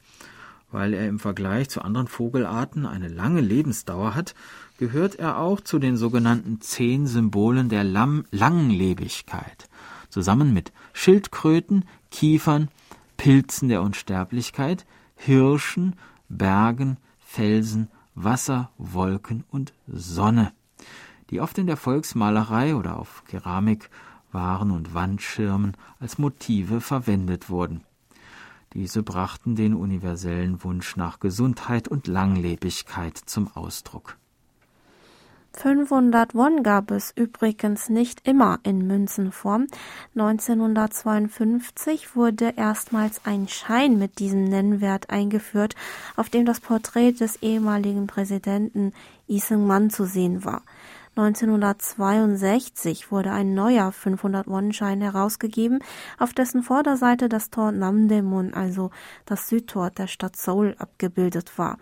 Weil 0.70 0.94
er 0.94 1.08
im 1.08 1.18
Vergleich 1.18 1.68
zu 1.68 1.82
anderen 1.82 2.08
Vogelarten 2.08 2.86
eine 2.86 3.08
lange 3.08 3.40
Lebensdauer 3.40 4.14
hat, 4.14 4.34
gehört 4.78 5.16
er 5.16 5.38
auch 5.38 5.60
zu 5.60 5.78
den 5.78 5.96
sogenannten 5.96 6.60
zehn 6.60 7.06
Symbolen 7.06 7.68
der 7.68 7.84
Lam 7.84 8.24
Langlebigkeit, 8.30 9.68
zusammen 10.08 10.52
mit 10.52 10.72
Schildkröten, 10.92 11.84
Kiefern, 12.10 12.68
Pilzen 13.16 13.68
der 13.68 13.82
Unsterblichkeit, 13.82 14.86
Hirschen, 15.14 15.94
Bergen, 16.28 16.96
Felsen, 17.20 17.88
Wasser, 18.14 18.70
Wolken 18.78 19.44
und 19.50 19.72
Sonne, 19.86 20.52
die 21.30 21.40
oft 21.40 21.58
in 21.58 21.66
der 21.66 21.76
Volksmalerei 21.76 22.74
oder 22.74 22.98
auf 22.98 23.24
Keramik, 23.26 23.88
Waren 24.32 24.70
und 24.70 24.94
Wandschirmen 24.94 25.76
als 26.00 26.18
Motive 26.18 26.80
verwendet 26.80 27.50
wurden. 27.50 27.82
Diese 28.74 29.02
brachten 29.02 29.54
den 29.54 29.74
universellen 29.74 30.64
Wunsch 30.64 30.96
nach 30.96 31.20
Gesundheit 31.20 31.88
und 31.88 32.06
Langlebigkeit 32.06 33.18
zum 33.18 33.54
Ausdruck. 33.54 34.16
500 35.54 36.34
Won 36.34 36.62
gab 36.62 36.90
es 36.90 37.12
übrigens 37.14 37.90
nicht 37.90 38.26
immer 38.26 38.58
in 38.62 38.86
Münzenform. 38.86 39.66
1952 40.14 42.16
wurde 42.16 42.54
erstmals 42.56 43.20
ein 43.24 43.48
Schein 43.48 43.98
mit 43.98 44.18
diesem 44.18 44.44
Nennwert 44.44 45.10
eingeführt, 45.10 45.76
auf 46.16 46.30
dem 46.30 46.46
das 46.46 46.60
Porträt 46.60 47.12
des 47.12 47.42
ehemaligen 47.42 48.06
Präsidenten 48.06 48.94
Lee 49.28 49.40
Seung-man 49.40 49.90
zu 49.90 50.06
sehen 50.06 50.42
war. 50.44 50.62
1962 51.14 53.12
wurde 53.12 53.32
ein 53.32 53.52
neuer 53.52 53.90
500-Won-Schein 53.90 55.02
herausgegeben, 55.02 55.80
auf 56.18 56.32
dessen 56.32 56.62
Vorderseite 56.62 57.28
das 57.28 57.50
Tor 57.50 57.70
Namdaemun, 57.70 58.54
also 58.54 58.90
das 59.26 59.48
Südtor 59.48 59.90
der 59.90 60.06
Stadt 60.06 60.36
Seoul, 60.36 60.74
abgebildet 60.78 61.58
war. 61.58 61.76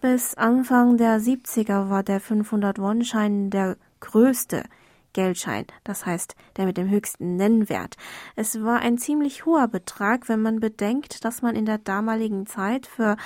Bis 0.00 0.34
Anfang 0.34 0.96
der 0.96 1.20
70er 1.20 1.90
war 1.90 2.02
der 2.02 2.20
500-Won-Schein 2.20 3.50
der 3.50 3.76
größte 4.00 4.62
Geldschein, 5.12 5.66
das 5.84 6.06
heißt 6.06 6.34
der 6.56 6.64
mit 6.64 6.78
dem 6.78 6.88
höchsten 6.88 7.36
Nennwert. 7.36 7.96
Es 8.36 8.62
war 8.62 8.80
ein 8.80 8.96
ziemlich 8.96 9.44
hoher 9.44 9.68
Betrag, 9.68 10.28
wenn 10.30 10.40
man 10.40 10.60
bedenkt, 10.60 11.24
dass 11.24 11.42
man 11.42 11.54
in 11.54 11.66
der 11.66 11.78
damaligen 11.78 12.46
Zeit 12.46 12.86
für 12.86 13.16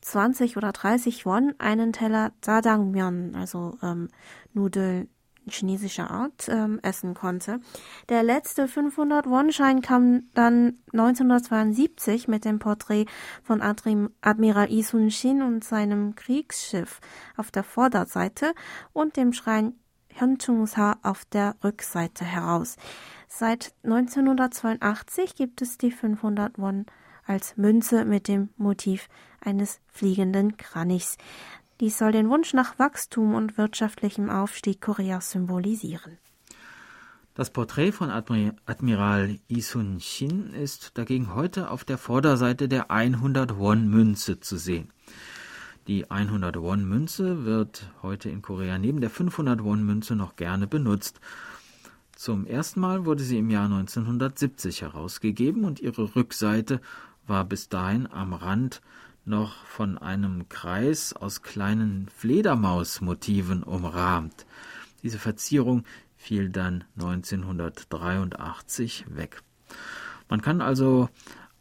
20 0.00 0.56
oder 0.56 0.72
30 0.72 1.26
Won 1.26 1.54
einen 1.58 1.92
Teller 1.92 2.32
Jajangmyeon, 2.44 3.34
also 3.34 3.76
ähm, 3.82 4.08
Nudeln 4.56 5.08
chinesischer 5.48 6.10
Art, 6.10 6.48
ähm, 6.48 6.80
essen 6.82 7.14
konnte. 7.14 7.60
Der 8.08 8.22
letzte 8.22 8.68
500 8.68 9.28
Won-Schein 9.28 9.80
kam 9.80 10.24
dann 10.34 10.78
1972 10.92 12.28
mit 12.28 12.44
dem 12.44 12.58
Porträt 12.58 13.06
von 13.42 13.62
Admiral 13.62 14.70
Yi 14.70 14.82
Sun-shin 14.82 15.42
und 15.42 15.64
seinem 15.64 16.14
Kriegsschiff 16.14 17.00
auf 17.36 17.50
der 17.50 17.62
Vorderseite 17.62 18.54
und 18.92 19.16
dem 19.16 19.32
Schrein 19.32 19.74
Hyunchung-sa 20.14 20.96
auf 21.02 21.24
der 21.26 21.56
Rückseite 21.62 22.24
heraus. 22.24 22.76
Seit 23.28 23.74
1982 23.84 25.34
gibt 25.34 25.62
es 25.62 25.78
die 25.78 25.90
500 25.90 26.58
Won 26.58 26.86
als 27.26 27.56
Münze 27.56 28.04
mit 28.04 28.28
dem 28.28 28.50
Motiv 28.56 29.08
eines 29.40 29.80
fliegenden 29.88 30.56
Kranichs. 30.56 31.18
Dies 31.80 31.98
soll 31.98 32.12
den 32.12 32.30
Wunsch 32.30 32.54
nach 32.54 32.78
Wachstum 32.78 33.34
und 33.34 33.58
wirtschaftlichem 33.58 34.30
Aufstieg 34.30 34.80
Koreas 34.80 35.30
symbolisieren. 35.30 36.18
Das 37.34 37.50
Porträt 37.50 37.92
von 37.92 38.08
Admiral 38.08 39.38
Isun 39.48 40.00
Shin 40.00 40.54
ist 40.54 40.96
dagegen 40.96 41.34
heute 41.34 41.70
auf 41.70 41.84
der 41.84 41.98
Vorderseite 41.98 42.66
der 42.66 42.90
100 42.90 43.58
Won 43.58 43.90
Münze 43.90 44.40
zu 44.40 44.56
sehen. 44.56 44.90
Die 45.86 46.10
100 46.10 46.56
Won 46.56 46.88
Münze 46.88 47.44
wird 47.44 47.92
heute 48.00 48.30
in 48.30 48.40
Korea 48.40 48.78
neben 48.78 49.02
der 49.02 49.10
500 49.10 49.62
Won 49.62 49.84
Münze 49.84 50.16
noch 50.16 50.36
gerne 50.36 50.66
benutzt. 50.66 51.20
Zum 52.16 52.46
ersten 52.46 52.80
Mal 52.80 53.04
wurde 53.04 53.22
sie 53.22 53.36
im 53.36 53.50
Jahr 53.50 53.66
1970 53.66 54.80
herausgegeben 54.80 55.64
und 55.64 55.80
ihre 55.80 56.16
Rückseite 56.16 56.80
war 57.26 57.44
bis 57.44 57.68
dahin 57.68 58.10
am 58.10 58.32
Rand 58.32 58.80
noch 59.26 59.64
von 59.66 59.98
einem 59.98 60.48
Kreis 60.48 61.12
aus 61.12 61.42
kleinen 61.42 62.08
Fledermausmotiven 62.16 63.62
umrahmt. 63.62 64.46
Diese 65.02 65.18
Verzierung 65.18 65.84
fiel 66.16 66.48
dann 66.48 66.84
1983 66.96 69.04
weg. 69.08 69.42
Man 70.28 70.42
kann 70.42 70.60
also 70.60 71.08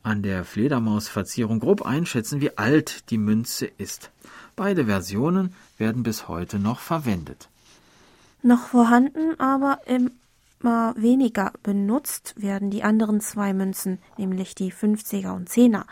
an 0.03 0.21
der 0.21 0.45
Fledermausverzierung 0.45 1.59
grob 1.59 1.83
einschätzen, 1.83 2.41
wie 2.41 2.57
alt 2.57 3.09
die 3.09 3.17
Münze 3.17 3.65
ist. 3.65 4.11
Beide 4.55 4.85
Versionen 4.85 5.53
werden 5.77 6.03
bis 6.03 6.27
heute 6.27 6.59
noch 6.59 6.79
verwendet. 6.79 7.49
Noch 8.41 8.67
vorhanden, 8.67 9.39
aber 9.39 9.79
immer 9.87 10.93
weniger 10.95 11.51
benutzt 11.63 12.35
werden 12.37 12.69
die 12.69 12.83
anderen 12.83 13.19
zwei 13.19 13.53
Münzen, 13.53 13.99
nämlich 14.17 14.55
die 14.55 14.71
50er 14.71 15.31
und 15.31 15.49
10er. 15.49 15.83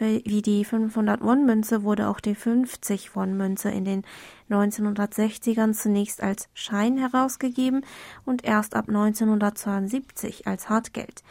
Wie 0.00 0.40
die 0.40 0.64
500-Won-Münze 0.64 1.82
wurde 1.82 2.08
auch 2.08 2.20
die 2.20 2.34
50-Won-Münze 2.34 3.70
in 3.70 3.84
den 3.84 4.02
1960ern 4.48 5.74
zunächst 5.74 6.22
als 6.22 6.48
Schein 6.54 6.96
herausgegeben 6.96 7.84
und 8.24 8.42
erst 8.42 8.76
ab 8.76 8.88
1972 8.88 10.46
als 10.46 10.70
Hartgeld. 10.70 11.22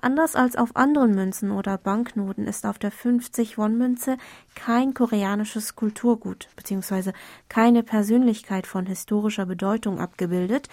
Anders 0.00 0.36
als 0.36 0.54
auf 0.54 0.76
anderen 0.76 1.16
Münzen 1.16 1.50
oder 1.50 1.76
Banknoten 1.76 2.46
ist 2.46 2.66
auf 2.66 2.78
der 2.78 2.92
50-Won-Münze 2.92 4.16
kein 4.54 4.94
koreanisches 4.94 5.74
Kulturgut 5.74 6.48
bzw. 6.54 7.12
keine 7.48 7.82
Persönlichkeit 7.82 8.68
von 8.68 8.86
historischer 8.86 9.46
Bedeutung 9.46 9.98
abgebildet, 9.98 10.68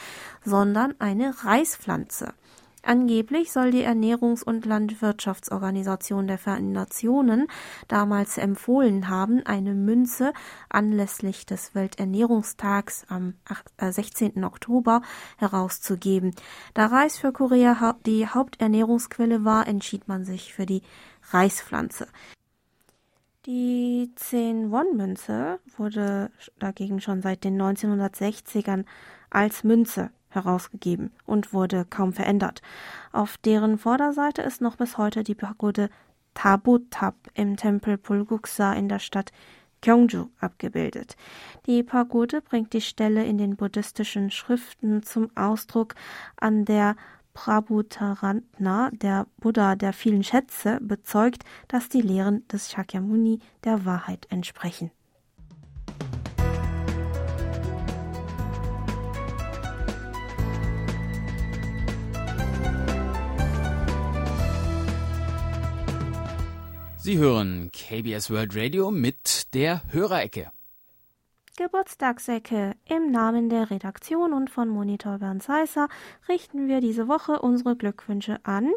sondern 0.45 0.93
eine 0.99 1.33
Reispflanze. 1.43 2.35
Angeblich 2.83 3.51
soll 3.51 3.71
die 3.71 3.85
Ernährungs- 3.85 4.43
und 4.43 4.65
Landwirtschaftsorganisation 4.65 6.27
der 6.27 6.39
Vereinten 6.39 6.71
Nationen 6.71 7.47
damals 7.87 8.37
empfohlen 8.37 9.07
haben, 9.07 9.45
eine 9.45 9.75
Münze 9.75 10.33
anlässlich 10.67 11.45
des 11.45 11.75
Welternährungstags 11.75 13.05
am 13.07 13.35
16. 13.79 14.37
Äh, 14.37 14.45
Oktober 14.45 15.01
herauszugeben. 15.37 16.33
Da 16.73 16.87
Reis 16.87 17.19
für 17.19 17.31
Korea 17.31 17.95
die 18.05 18.27
Haupternährungsquelle 18.27 19.45
war, 19.45 19.67
entschied 19.67 20.07
man 20.07 20.25
sich 20.25 20.53
für 20.53 20.65
die 20.65 20.81
Reispflanze. 21.29 22.07
Die 23.45 24.11
10-Won-Münze 24.17 25.59
wurde 25.77 26.31
dagegen 26.59 27.01
schon 27.01 27.21
seit 27.21 27.43
den 27.43 27.59
1960ern 27.59 28.85
als 29.29 29.63
Münze 29.63 30.11
herausgegeben 30.31 31.11
und 31.25 31.53
wurde 31.53 31.85
kaum 31.85 32.13
verändert. 32.13 32.61
Auf 33.11 33.37
deren 33.37 33.77
Vorderseite 33.77 34.41
ist 34.41 34.61
noch 34.61 34.75
bis 34.77 34.97
heute 34.97 35.23
die 35.23 35.35
Pagode 35.35 35.89
Tabutab 36.33 37.15
im 37.33 37.57
Tempel 37.57 37.97
Pulguksa 37.97 38.73
in 38.73 38.89
der 38.89 38.99
Stadt 38.99 39.31
Gyeongju 39.81 40.27
abgebildet. 40.39 41.15
Die 41.65 41.83
Pagode 41.83 42.41
bringt 42.41 42.73
die 42.73 42.81
Stelle 42.81 43.25
in 43.25 43.37
den 43.37 43.55
buddhistischen 43.55 44.31
Schriften 44.31 45.03
zum 45.03 45.29
Ausdruck, 45.35 45.95
an 46.37 46.65
der 46.65 46.95
Prabhutarantna, 47.33 48.91
der 48.91 49.25
Buddha 49.37 49.75
der 49.75 49.93
vielen 49.93 50.23
Schätze, 50.23 50.79
bezeugt, 50.81 51.43
dass 51.67 51.89
die 51.89 52.01
Lehren 52.01 52.47
des 52.47 52.71
Shakyamuni 52.71 53.39
der 53.63 53.85
Wahrheit 53.85 54.27
entsprechen. 54.29 54.91
Sie 67.03 67.17
hören 67.17 67.71
KBS 67.71 68.29
World 68.29 68.55
Radio 68.55 68.91
mit 68.91 69.55
der 69.55 69.81
Hörerecke. 69.91 70.51
Geburtstagsecke. 71.57 72.75
Im 72.87 73.09
Namen 73.09 73.49
der 73.49 73.71
Redaktion 73.71 74.33
und 74.33 74.51
von 74.51 74.69
Monitor 74.69 75.17
Bernd 75.17 75.41
Seisser 75.41 75.89
richten 76.29 76.67
wir 76.67 76.79
diese 76.79 77.07
Woche 77.07 77.39
unsere 77.39 77.75
Glückwünsche 77.75 78.37
an 78.43 78.69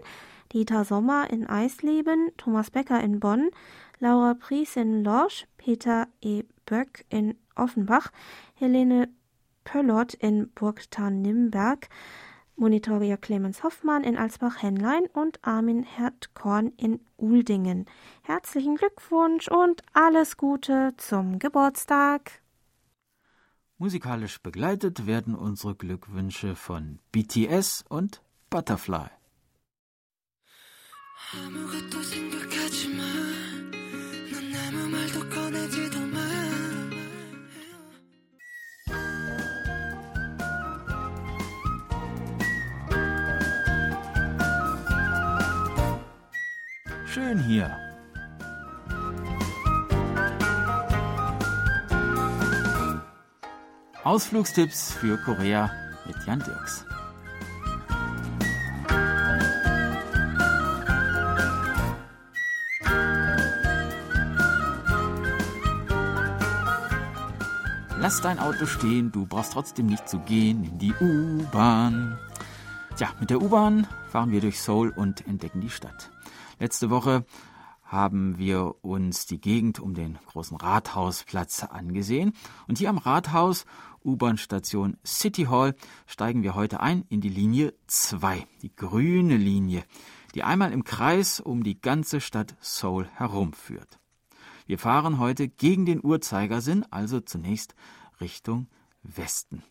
Dieter 0.54 0.86
Sommer 0.86 1.28
in 1.30 1.46
Eisleben, 1.46 2.30
Thomas 2.38 2.70
Becker 2.70 2.98
in 3.02 3.20
Bonn, 3.20 3.50
Laura 3.98 4.32
Pries 4.32 4.76
in 4.76 5.04
Lorsch, 5.04 5.46
Peter 5.58 6.08
E. 6.22 6.44
Böck 6.64 7.04
in 7.10 7.36
Offenbach, 7.56 8.10
Helene 8.54 9.10
Pöllot 9.64 10.14
in 10.14 10.50
Burgtarn-Nimberg, 10.54 11.90
Monitorier 12.56 13.16
Clemens 13.16 13.62
Hoffmann 13.62 14.04
in 14.04 14.16
Alsbach-Henlein 14.16 15.06
und 15.12 15.44
Armin 15.44 15.82
Herdkorn 15.82 16.72
in 16.76 17.00
Uldingen. 17.16 17.86
Herzlichen 18.22 18.76
Glückwunsch 18.76 19.48
und 19.48 19.82
alles 19.92 20.36
Gute 20.36 20.94
zum 20.96 21.38
Geburtstag! 21.38 22.42
Musikalisch 23.76 24.40
begleitet 24.40 25.06
werden 25.06 25.34
unsere 25.34 25.74
Glückwünsche 25.74 26.54
von 26.54 27.00
BTS 27.10 27.84
und 27.88 28.22
Butterfly. 28.48 29.10
Schön 47.14 47.38
hier. 47.38 47.70
Ausflugstipps 54.02 54.94
für 54.94 55.16
Korea 55.18 55.70
mit 56.08 56.16
Jan 56.26 56.40
Dirks. 56.40 56.84
Lass 68.00 68.20
dein 68.22 68.40
Auto 68.40 68.66
stehen, 68.66 69.12
du 69.12 69.24
brauchst 69.24 69.52
trotzdem 69.52 69.86
nicht 69.86 70.08
zu 70.08 70.18
gehen 70.18 70.64
in 70.64 70.78
die 70.80 70.94
U-Bahn. 71.00 72.18
Tja, 72.96 73.10
mit 73.20 73.30
der 73.30 73.40
U-Bahn 73.40 73.86
fahren 74.10 74.32
wir 74.32 74.40
durch 74.40 74.60
Seoul 74.60 74.88
und 74.88 75.24
entdecken 75.28 75.60
die 75.60 75.70
Stadt. 75.70 76.10
Letzte 76.58 76.90
Woche 76.90 77.24
haben 77.82 78.38
wir 78.38 78.84
uns 78.84 79.26
die 79.26 79.40
Gegend 79.40 79.80
um 79.80 79.94
den 79.94 80.18
großen 80.26 80.56
Rathausplatz 80.56 81.64
angesehen. 81.64 82.32
Und 82.66 82.78
hier 82.78 82.90
am 82.90 82.98
Rathaus, 82.98 83.66
U-Bahn-Station 84.04 84.96
City 85.04 85.44
Hall, 85.44 85.74
steigen 86.06 86.42
wir 86.42 86.54
heute 86.54 86.80
ein 86.80 87.04
in 87.08 87.20
die 87.20 87.28
Linie 87.28 87.74
2, 87.86 88.46
die 88.62 88.74
grüne 88.74 89.36
Linie, 89.36 89.84
die 90.34 90.42
einmal 90.42 90.72
im 90.72 90.84
Kreis 90.84 91.40
um 91.40 91.62
die 91.62 91.80
ganze 91.80 92.20
Stadt 92.20 92.54
Seoul 92.60 93.08
herumführt. 93.14 93.98
Wir 94.66 94.78
fahren 94.78 95.18
heute 95.18 95.48
gegen 95.48 95.86
den 95.86 96.02
Uhrzeigersinn, 96.02 96.84
also 96.90 97.20
zunächst 97.20 97.74
Richtung 98.20 98.68
Westen. 99.02 99.62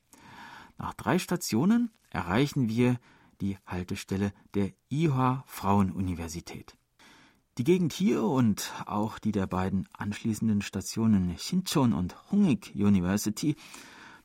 Nach 0.78 0.94
drei 0.94 1.18
Stationen 1.18 1.92
erreichen 2.10 2.70
wir 2.70 2.98
die 3.42 3.58
Haltestelle 3.66 4.34
der 4.54 4.72
IHA 4.90 5.44
Frauenuniversität. 5.48 6.78
Die 7.58 7.64
Gegend 7.64 7.94
hier 7.94 8.24
und 8.24 8.74
auch 8.88 9.20
die 9.20 9.32
der 9.32 9.46
beiden 9.46 9.88
anschließenden 9.94 10.62
Stationen 10.62 11.38
Shinchon 11.38 11.94
und 11.94 12.32
Hongik 12.32 12.72
University 12.74 13.56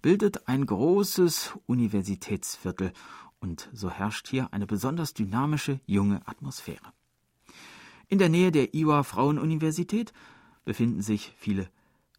bildet 0.01 0.49
ein 0.49 0.65
großes 0.65 1.53
Universitätsviertel 1.67 2.93
und 3.41 3.69
so 3.73 3.91
herrscht 3.91 4.29
hier 4.29 4.53
eine 4.53 4.67
besonders 4.67 5.13
dynamische 5.13 5.81
junge 5.87 6.27
Atmosphäre. 6.27 6.93
In 8.09 8.19
der 8.19 8.31
Nähe 8.31 8.51
der 8.51 8.75
Iwa 8.75 9.03
Frauenuniversität 9.03 10.15
befinden 10.65 11.03
sich 11.03 11.35
viele 11.37 11.69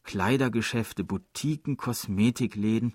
Kleidergeschäfte, 0.03 1.03
Boutiquen, 1.03 1.77
Kosmetikläden 1.77 2.93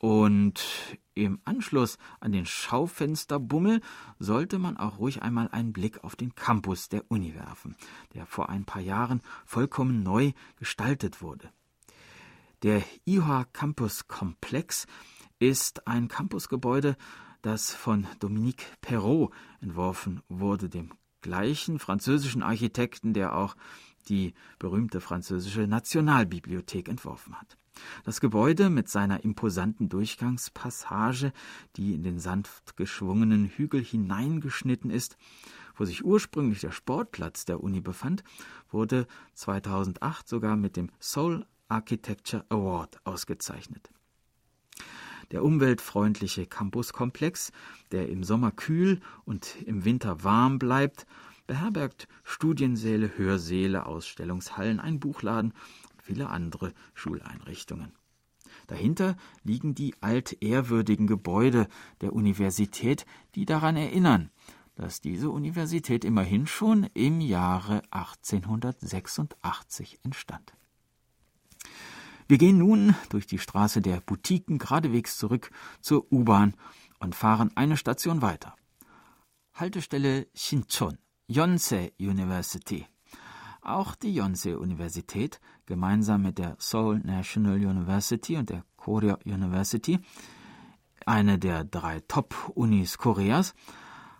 und 0.00 0.98
im 1.12 1.40
Anschluss 1.44 1.98
an 2.20 2.32
den 2.32 2.46
Schaufensterbummel 2.46 3.82
sollte 4.18 4.58
man 4.58 4.78
auch 4.78 4.98
ruhig 4.98 5.20
einmal 5.20 5.48
einen 5.48 5.74
Blick 5.74 6.02
auf 6.02 6.16
den 6.16 6.34
Campus 6.34 6.88
der 6.88 7.04
Uni 7.10 7.34
werfen, 7.34 7.76
der 8.14 8.24
vor 8.24 8.48
ein 8.48 8.64
paar 8.64 8.80
Jahren 8.80 9.20
vollkommen 9.44 10.02
neu 10.02 10.32
gestaltet 10.56 11.20
wurde. 11.20 11.50
Der 12.62 12.82
IHA 13.04 13.44
Campus 13.52 14.08
Komplex 14.08 14.86
ist 15.38 15.86
ein 15.86 16.08
Campusgebäude, 16.08 16.96
das 17.42 17.70
von 17.70 18.06
Dominique 18.20 18.64
Perrault 18.80 19.32
entworfen 19.60 20.22
wurde, 20.28 20.70
dem 20.70 20.94
gleichen 21.20 21.78
französischen 21.78 22.42
Architekten, 22.42 23.12
der 23.12 23.36
auch 23.36 23.54
die 24.08 24.32
berühmte 24.58 25.02
französische 25.02 25.66
Nationalbibliothek 25.66 26.88
entworfen 26.88 27.38
hat. 27.38 27.58
Das 28.04 28.20
Gebäude 28.20 28.70
mit 28.70 28.88
seiner 28.88 29.24
imposanten 29.24 29.88
Durchgangspassage, 29.88 31.32
die 31.76 31.94
in 31.94 32.02
den 32.02 32.18
sanft 32.18 32.76
geschwungenen 32.76 33.46
Hügel 33.46 33.82
hineingeschnitten 33.82 34.90
ist, 34.90 35.16
wo 35.76 35.84
sich 35.84 36.04
ursprünglich 36.04 36.60
der 36.60 36.72
Sportplatz 36.72 37.44
der 37.44 37.62
Uni 37.62 37.80
befand, 37.80 38.22
wurde 38.70 39.06
2008 39.34 40.28
sogar 40.28 40.56
mit 40.56 40.76
dem 40.76 40.90
Seoul 40.98 41.46
Architecture 41.68 42.44
Award 42.48 42.98
ausgezeichnet. 43.04 43.90
Der 45.30 45.44
umweltfreundliche 45.44 46.46
Campuskomplex, 46.46 47.52
der 47.92 48.08
im 48.08 48.24
Sommer 48.24 48.50
kühl 48.50 49.00
und 49.24 49.62
im 49.62 49.84
Winter 49.84 50.24
warm 50.24 50.58
bleibt, 50.58 51.06
beherbergt 51.46 52.08
Studiensäle, 52.24 53.16
Hörsäle, 53.16 53.86
Ausstellungshallen, 53.86 54.80
einen 54.80 55.00
Buchladen 55.00 55.52
viele 56.10 56.28
andere 56.28 56.74
Schuleinrichtungen. 56.94 57.92
Dahinter 58.66 59.16
liegen 59.44 59.76
die 59.76 59.94
altehrwürdigen 60.00 61.06
Gebäude 61.06 61.68
der 62.00 62.12
Universität, 62.12 63.06
die 63.36 63.44
daran 63.44 63.76
erinnern, 63.76 64.30
dass 64.74 65.00
diese 65.00 65.30
Universität 65.30 66.04
immerhin 66.04 66.48
schon 66.48 66.88
im 66.94 67.20
Jahre 67.20 67.82
1886 67.92 70.00
entstand. 70.02 70.52
Wir 72.26 72.38
gehen 72.38 72.58
nun 72.58 72.96
durch 73.08 73.28
die 73.28 73.38
Straße 73.38 73.80
der 73.80 74.00
Boutiquen 74.00 74.58
geradewegs 74.58 75.16
zurück 75.16 75.52
zur 75.80 76.12
U-Bahn 76.12 76.54
und 76.98 77.14
fahren 77.14 77.52
eine 77.54 77.76
Station 77.76 78.20
weiter. 78.20 78.56
Haltestelle 79.54 80.26
Shinchon, 80.34 80.98
Yonsei 81.28 81.92
University. 82.00 82.88
Auch 83.62 83.94
die 83.94 84.14
Yonsei-Universität, 84.14 85.40
gemeinsam 85.66 86.22
mit 86.22 86.38
der 86.38 86.56
Seoul 86.58 87.00
National 87.00 87.56
University 87.56 88.36
und 88.36 88.50
der 88.50 88.64
Korea 88.76 89.18
University, 89.24 90.00
eine 91.04 91.38
der 91.38 91.64
drei 91.64 92.00
Top-Unis 92.00 92.98
Koreas, 92.98 93.54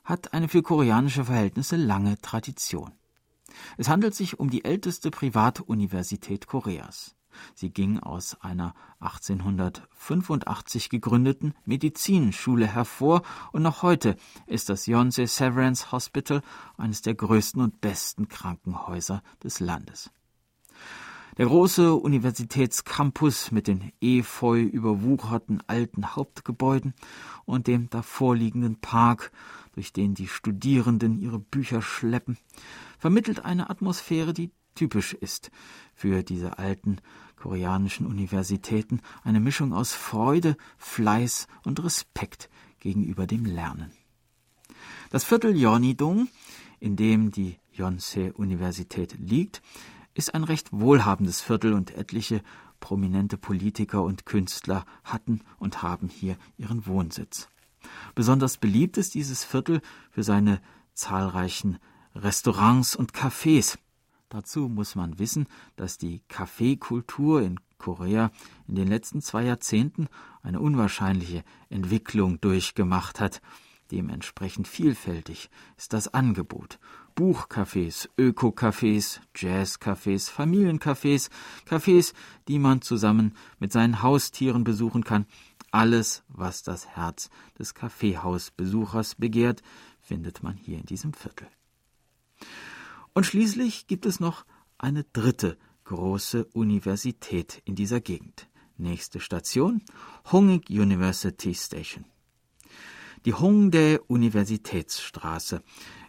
hat 0.04 0.34
eine 0.34 0.48
für 0.48 0.62
koreanische 0.62 1.24
Verhältnisse 1.24 1.76
lange 1.76 2.18
Tradition. 2.20 2.92
Es 3.76 3.88
handelt 3.88 4.14
sich 4.14 4.38
um 4.38 4.50
die 4.50 4.64
älteste 4.64 5.10
Privatuniversität 5.10 6.46
Koreas. 6.46 7.14
Sie 7.54 7.70
ging 7.70 7.98
aus 7.98 8.40
einer 8.40 8.74
1885 9.00 10.90
gegründeten 10.90 11.54
Medizinschule 11.64 12.66
hervor 12.66 13.22
und 13.52 13.62
noch 13.62 13.82
heute 13.82 14.16
ist 14.46 14.68
das 14.68 14.86
Yonsei 14.86 15.26
Severance 15.26 15.92
Hospital 15.92 16.42
eines 16.76 17.02
der 17.02 17.14
größten 17.14 17.62
und 17.62 17.80
besten 17.80 18.28
Krankenhäuser 18.28 19.22
des 19.42 19.60
Landes. 19.60 20.10
Der 21.40 21.46
große 21.46 21.94
Universitätscampus 21.94 23.50
mit 23.50 23.66
den 23.66 23.92
efeu 24.00 24.60
überwucherten 24.60 25.62
alten 25.68 26.14
Hauptgebäuden 26.14 26.92
und 27.44 27.66
dem 27.66 27.88
davorliegenden 27.88 28.80
Park, 28.80 29.32
durch 29.72 29.92
den 29.92 30.14
die 30.14 30.26
Studierenden 30.26 31.18
ihre 31.18 31.38
Bücher 31.38 31.82
schleppen, 31.82 32.36
vermittelt 32.98 33.44
eine 33.44 33.70
Atmosphäre, 33.70 34.34
die 34.34 34.50
typisch 34.80 35.12
ist 35.12 35.50
für 35.92 36.22
diese 36.22 36.58
alten 36.58 37.02
koreanischen 37.36 38.06
Universitäten, 38.06 39.02
eine 39.22 39.38
Mischung 39.38 39.74
aus 39.74 39.92
Freude, 39.92 40.56
Fleiß 40.78 41.48
und 41.64 41.84
Respekt 41.84 42.48
gegenüber 42.78 43.26
dem 43.26 43.44
Lernen. 43.44 43.92
Das 45.10 45.24
Viertel 45.24 45.54
Yonidong, 45.54 46.28
in 46.78 46.96
dem 46.96 47.30
die 47.30 47.58
Yonsei-Universität 47.72 49.16
liegt, 49.18 49.60
ist 50.14 50.34
ein 50.34 50.44
recht 50.44 50.72
wohlhabendes 50.72 51.42
Viertel 51.42 51.74
und 51.74 51.94
etliche 51.94 52.40
prominente 52.80 53.36
Politiker 53.36 54.02
und 54.02 54.24
Künstler 54.24 54.86
hatten 55.04 55.42
und 55.58 55.82
haben 55.82 56.08
hier 56.08 56.38
ihren 56.56 56.86
Wohnsitz. 56.86 57.50
Besonders 58.14 58.56
beliebt 58.56 58.96
ist 58.96 59.12
dieses 59.12 59.44
Viertel 59.44 59.82
für 60.10 60.22
seine 60.22 60.62
zahlreichen 60.94 61.78
Restaurants 62.14 62.96
und 62.96 63.12
Cafés. 63.12 63.76
Dazu 64.30 64.68
muss 64.68 64.94
man 64.94 65.18
wissen, 65.18 65.48
dass 65.74 65.98
die 65.98 66.22
Kaffeekultur 66.28 67.42
in 67.42 67.58
Korea 67.78 68.30
in 68.68 68.76
den 68.76 68.86
letzten 68.86 69.20
zwei 69.22 69.44
Jahrzehnten 69.44 70.06
eine 70.42 70.60
unwahrscheinliche 70.60 71.42
Entwicklung 71.68 72.40
durchgemacht 72.40 73.18
hat. 73.18 73.42
Dementsprechend 73.90 74.68
vielfältig 74.68 75.50
ist 75.76 75.92
das 75.92 76.14
Angebot. 76.14 76.78
Buchcafés, 77.16 78.08
Öko-Cafés, 78.16 79.18
Jazz-Cafés, 79.34 80.30
Familiencafés, 80.30 81.28
Cafés, 81.68 82.14
die 82.46 82.60
man 82.60 82.82
zusammen 82.82 83.34
mit 83.58 83.72
seinen 83.72 84.00
Haustieren 84.00 84.62
besuchen 84.62 85.02
kann. 85.02 85.26
Alles, 85.72 86.22
was 86.28 86.62
das 86.62 86.86
Herz 86.86 87.30
des 87.58 87.74
Kaffeehausbesuchers 87.74 89.16
begehrt, 89.16 89.62
findet 90.00 90.44
man 90.44 90.56
hier 90.56 90.78
in 90.78 90.86
diesem 90.86 91.14
Viertel. 91.14 91.48
Und 93.12 93.24
schließlich 93.24 93.86
gibt 93.86 94.06
es 94.06 94.20
noch 94.20 94.44
eine 94.78 95.04
dritte 95.12 95.58
große 95.84 96.44
Universität 96.52 97.60
in 97.64 97.74
dieser 97.74 98.00
Gegend. 98.00 98.48
Nächste 98.76 99.20
Station 99.20 99.82
Hongik 100.30 100.70
University 100.70 101.54
Station. 101.54 102.04
Die 103.26 103.34
Hongdae 103.34 103.98
Universitätsstraße 104.06 105.62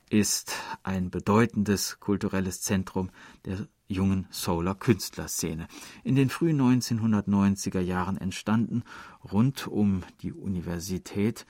ist 0.09 0.53
ein 0.83 1.09
bedeutendes 1.09 1.99
kulturelles 1.99 2.61
Zentrum 2.61 3.09
der 3.45 3.67
jungen 3.87 4.27
Solar 4.29 4.75
Künstlerszene. 4.75 5.67
In 6.03 6.15
den 6.15 6.29
frühen 6.29 6.61
1990er 6.61 7.81
Jahren 7.81 8.17
entstanden 8.17 8.83
rund 9.31 9.67
um 9.67 10.03
die 10.21 10.31
Universität 10.31 11.45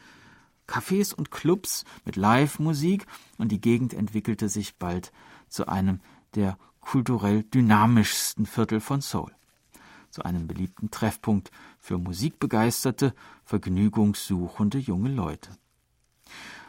Cafés 0.68 1.14
und 1.14 1.32
Clubs 1.32 1.84
mit 2.06 2.16
Live-Musik 2.16 3.06
und 3.38 3.52
die 3.52 3.62
Gegend 3.62 3.94
entwickelte 3.94 4.48
sich 4.48 4.78
bald 4.78 5.12
zu 5.52 5.68
einem 5.68 6.00
der 6.34 6.58
kulturell 6.80 7.44
dynamischsten 7.44 8.48
Viertel 8.48 8.80
von 8.80 9.02
Seoul 9.02 9.32
zu 10.12 10.24
einem 10.24 10.48
beliebten 10.48 10.92
Treffpunkt 10.92 11.52
für 11.80 11.98
musikbegeisterte, 11.98 13.16
vergnügungssuchende 13.46 14.78
junge 14.78 15.10
Leute. 15.10 15.52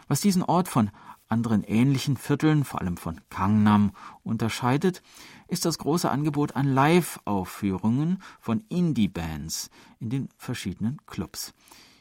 Was 0.09 0.21
diesen 0.21 0.43
Ort 0.43 0.69
von 0.69 0.91
anderen 1.29 1.65
ähnlichen 1.65 2.17
Vierteln, 2.17 2.65
vor 2.65 2.81
allem 2.81 2.97
von 2.97 3.21
Gangnam, 3.31 3.93
unterscheidet, 4.23 5.03
ist 5.49 5.65
das 5.65 5.79
große 5.79 6.11
Angebot 6.11 6.57
an 6.57 6.67
Live-Aufführungen 6.67 8.23
von 8.39 8.65
Indie-Bands 8.69 9.71
in 9.99 10.11
den 10.11 10.29
verschiedenen 10.37 11.01
Clubs. 11.07 11.55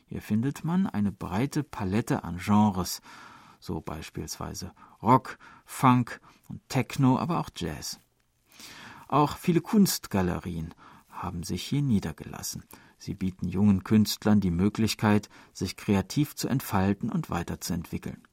Hier 0.08 0.22
findet 0.22 0.66
man 0.66 0.88
eine 0.88 1.12
breite 1.12 1.64
Palette 1.64 2.24
an 2.26 2.38
Genres, 2.38 3.02
so 3.60 3.80
beispielsweise 3.80 4.74
Rock, 5.02 5.38
Funk 5.66 6.20
und 6.52 6.68
Techno, 6.68 7.18
aber 7.18 7.40
auch 7.40 7.50
Jazz. 7.56 8.00
Auch 9.08 9.38
viele 9.38 9.62
Kunstgalerien 9.62 10.74
haben 11.10 11.44
sich 11.44 11.64
hier 11.64 11.82
niedergelassen. 11.82 12.64
Sie 12.98 13.14
bieten 13.14 13.48
jungen 13.48 13.84
Künstlern 13.84 14.42
die 14.42 14.52
Möglichkeit, 14.52 15.30
sich 15.54 15.78
kreativ 15.78 16.36
zu 16.36 16.48
entfalten 16.48 17.10
und 17.10 17.30
weiterzuentwickeln. 17.30 18.28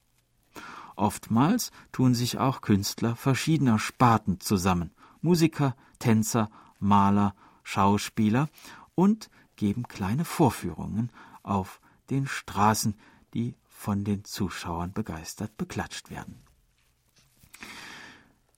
Oftmals 0.96 1.70
tun 1.92 2.14
sich 2.14 2.38
auch 2.38 2.60
Künstler 2.60 3.14
verschiedener 3.14 3.78
Sparten 3.78 4.40
zusammen, 4.40 4.90
Musiker, 5.22 5.76
Tänzer, 6.00 6.50
Maler, 6.80 7.34
Schauspieler 7.62 8.48
und 8.96 9.30
geben 9.54 9.84
kleine 9.86 10.24
Vorführungen 10.24 11.12
auf 11.44 11.80
den 12.10 12.26
Straßen, 12.26 12.94
die 13.32 13.54
von 13.68 14.02
den 14.02 14.24
Zuschauern 14.24 14.92
begeistert 14.92 15.56
beklatscht 15.56 16.10
werden. 16.10 16.47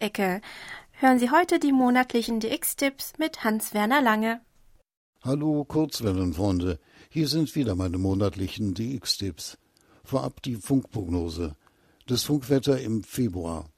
DX-Ecke. 0.00 0.40
Hören 0.92 1.18
Sie 1.18 1.30
heute 1.30 1.58
die 1.58 1.72
monatlichen 1.72 2.40
DX-Tipps 2.40 3.12
mit 3.18 3.44
Hans-Werner 3.44 4.02
Lange. 4.02 4.40
Hallo 5.22 5.64
Kurzwellenfreunde, 5.64 6.78
hier 7.10 7.28
sind 7.28 7.54
wieder 7.54 7.74
meine 7.74 7.98
monatlichen 7.98 8.74
DX-Tipps. 8.74 9.58
Vorab 10.02 10.42
die 10.42 10.56
Funkprognose. 10.56 11.54
Das 12.06 12.22
Funkwetter 12.22 12.80
im 12.80 13.02
Februar. 13.04 13.68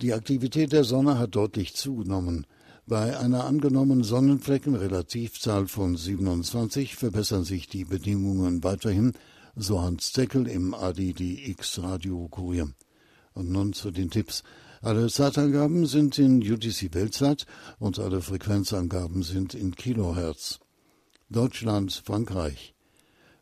Die 0.00 0.12
Aktivität 0.12 0.72
der 0.72 0.84
Sonne 0.84 1.18
hat 1.18 1.34
deutlich 1.34 1.74
zugenommen. 1.74 2.46
Bei 2.86 3.18
einer 3.18 3.44
angenommenen 3.44 4.04
Sonnenfleckenrelativzahl 4.04 5.66
von 5.66 5.96
27 5.96 6.94
verbessern 6.94 7.44
sich 7.44 7.68
die 7.68 7.84
Bedingungen 7.84 8.62
weiterhin, 8.62 9.12
so 9.56 9.82
Hans 9.82 10.12
Zeckel 10.12 10.46
im 10.46 10.74
ADDX 10.74 11.82
Radio 11.82 12.28
Kurier. 12.28 12.70
Und 13.32 13.50
nun 13.50 13.72
zu 13.72 13.90
den 13.90 14.10
Tipps. 14.10 14.44
Alle 14.84 15.08
Zeitangaben 15.08 15.86
sind 15.86 16.18
in 16.18 16.42
UTC 16.42 16.92
Weltzeit 16.92 17.46
und 17.78 17.98
alle 17.98 18.20
Frequenzangaben 18.20 19.22
sind 19.22 19.54
in 19.54 19.74
Kilohertz. 19.74 20.60
Deutschland, 21.30 22.02
Frankreich. 22.04 22.74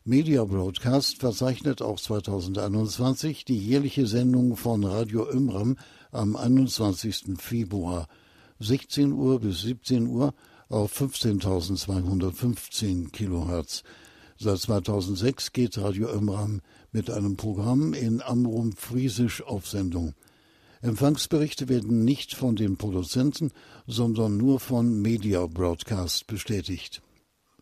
Media 0.05 0.45
Broadcast 0.45 1.19
verzeichnet 1.19 1.83
auch 1.83 1.99
2021 1.99 3.45
die 3.45 3.59
jährliche 3.59 4.07
Sendung 4.07 4.57
von 4.57 4.85
Radio 4.85 5.29
Ömram 5.29 5.79
am 6.13 6.37
21. 6.37 7.41
Februar 7.41 8.07
16 8.61 9.11
Uhr 9.11 9.41
bis 9.41 9.63
17 9.63 10.07
Uhr 10.07 10.35
auf 10.69 10.97
15.215 10.97 13.11
Kilohertz. 13.11 13.83
Seit 14.39 14.59
2006 14.59 15.53
geht 15.53 15.77
Radio 15.77 16.09
Ömram 16.09 16.61
mit 16.93 17.11
einem 17.11 17.37
Programm 17.37 17.95
in 17.95 18.23
Amrum 18.23 18.77
Friesisch 18.77 19.43
auf 19.43 19.67
Sendung. 19.67 20.15
Empfangsberichte 20.83 21.69
werden 21.69 22.05
nicht 22.05 22.35
von 22.35 22.57
den 22.57 22.77
Produzenten, 22.77 23.53
sondern 23.87 24.37
nur 24.37 24.59
von 24.59 25.01
Media 25.01 25.47
Broadcast 25.47 26.27
bestätigt. 26.27 27.03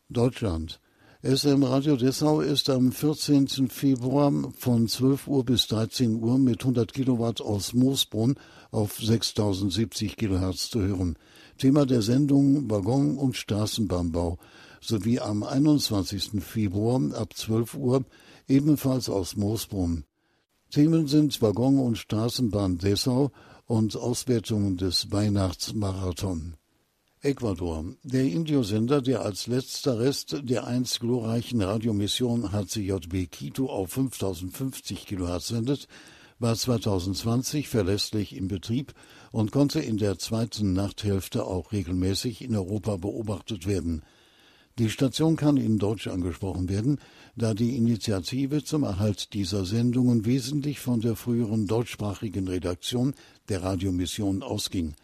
Deutschland. 0.09 0.81
SM 1.23 1.63
Radio 1.63 1.97
Dessau 1.97 2.41
ist 2.41 2.71
am 2.71 2.93
14. 2.93 3.69
Februar 3.69 4.33
von 4.57 4.89
12 4.89 5.29
Uhr 5.29 5.45
bis 5.45 5.67
13 5.67 6.15
Uhr 6.15 6.39
mit 6.39 6.63
100 6.63 6.95
Kilowatt 6.95 7.43
aus 7.43 7.75
Moosbrunn 7.75 8.37
auf 8.71 8.97
6070 8.99 10.17
Kilohertz 10.17 10.71
zu 10.71 10.81
hören. 10.81 11.19
Thema 11.59 11.85
der 11.85 12.01
Sendung 12.01 12.71
Waggon- 12.71 13.19
und 13.19 13.37
Straßenbahnbau 13.37 14.39
sowie 14.81 15.21
am 15.21 15.43
21. 15.43 16.43
Februar 16.43 17.15
ab 17.15 17.37
12 17.37 17.75
Uhr 17.75 18.07
ebenfalls 18.49 19.11
aus 19.11 19.37
Moosbrunn. 19.37 20.07
Themen 20.71 21.09
sind 21.09 21.43
Waggon- 21.43 21.81
und 21.81 21.99
Straßenbahn 21.99 22.79
Dessau 22.79 23.33
und 23.67 23.97
Auswertungen 23.97 24.77
des 24.77 25.11
Weihnachtsmarathon. 25.11 26.55
Ecuador. 27.23 27.85
Der 28.05 28.23
Indiosender, 28.23 29.03
der 29.03 29.23
als 29.23 29.49
letzter 29.49 29.99
Rest 29.99 30.37
der 30.45 30.69
einst 30.69 31.01
glorreichen 31.01 31.61
Radiomission 31.61 32.53
HCJB 32.53 33.33
Quito 33.33 33.67
auf 33.67 33.91
5050 33.91 35.07
kHz 35.07 35.49
sendet, 35.49 35.89
war 36.39 36.55
2020 36.55 37.69
verlässlich 37.69 38.37
im 38.37 38.47
Betrieb 38.47 38.95
und 39.33 39.51
konnte 39.51 39.81
in 39.81 39.99
der 39.99 40.19
zweiten 40.19 40.73
Nachthälfte 40.73 41.47
auch 41.47 41.73
regelmäßig 41.73 42.43
in 42.45 42.55
Europa 42.55 42.97
beobachtet 42.97 43.67
werden. 43.67 44.03
Die 44.81 44.89
Station 44.89 45.37
kann 45.37 45.59
in 45.59 45.77
Deutsch 45.77 46.07
angesprochen 46.07 46.71
werden, 46.71 46.99
da 47.37 47.53
die 47.53 47.77
Initiative 47.77 48.65
zum 48.65 48.83
Erhalt 48.83 49.35
dieser 49.35 49.67
Sendungen 49.67 50.25
wesentlich 50.25 50.81
von 50.81 51.03
der 51.03 51.17
früheren 51.17 51.67
deutschsprachigen 51.67 52.49
Redaktion 52.49 53.13
der 53.51 53.63
Radiomission 53.63 54.43
ausging. 54.43 54.95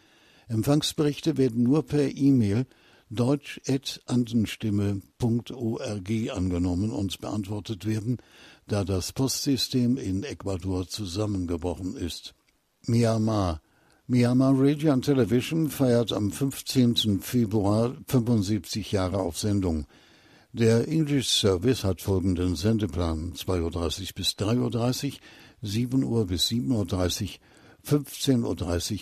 Empfangsberichte 0.47 1.37
werden 1.37 1.61
nur 1.61 1.85
per 1.85 2.09
E-Mail 2.09 2.65
deutsch.andenstimme.org 3.11 6.11
angenommen 6.33 6.89
und 6.89 7.21
beantwortet 7.21 7.85
werden, 7.85 8.17
da 8.65 8.83
das 8.83 9.13
Postsystem 9.13 9.97
in 9.97 10.23
Ecuador 10.23 10.87
zusammengebrochen 10.87 11.95
ist. 11.95 12.33
Myanmar 12.87 13.61
Myanmar 14.09 14.53
Radio 14.55 14.95
Television 15.01 15.69
feiert 15.69 16.13
am 16.13 16.31
15. 16.31 17.19
Februar 17.19 17.93
75 18.07 18.93
Jahre 18.93 19.19
auf 19.19 19.37
Sendung. 19.37 19.85
Der 20.53 20.87
English 20.87 21.27
Service 21.27 21.83
hat 21.83 21.99
folgenden 21.99 22.55
Sendeplan 22.55 23.33
2.30 23.33 23.63
Uhr 23.63 23.71
bis 24.15 24.29
3.30 24.29 25.07
Uhr, 25.07 25.11
7 25.61 26.03
Uhr 26.05 26.25
bis 26.25 26.47
7.30 26.47 26.71
Uhr, 26.71 26.85
15.30 27.85 28.45
Uhr 28.45 28.55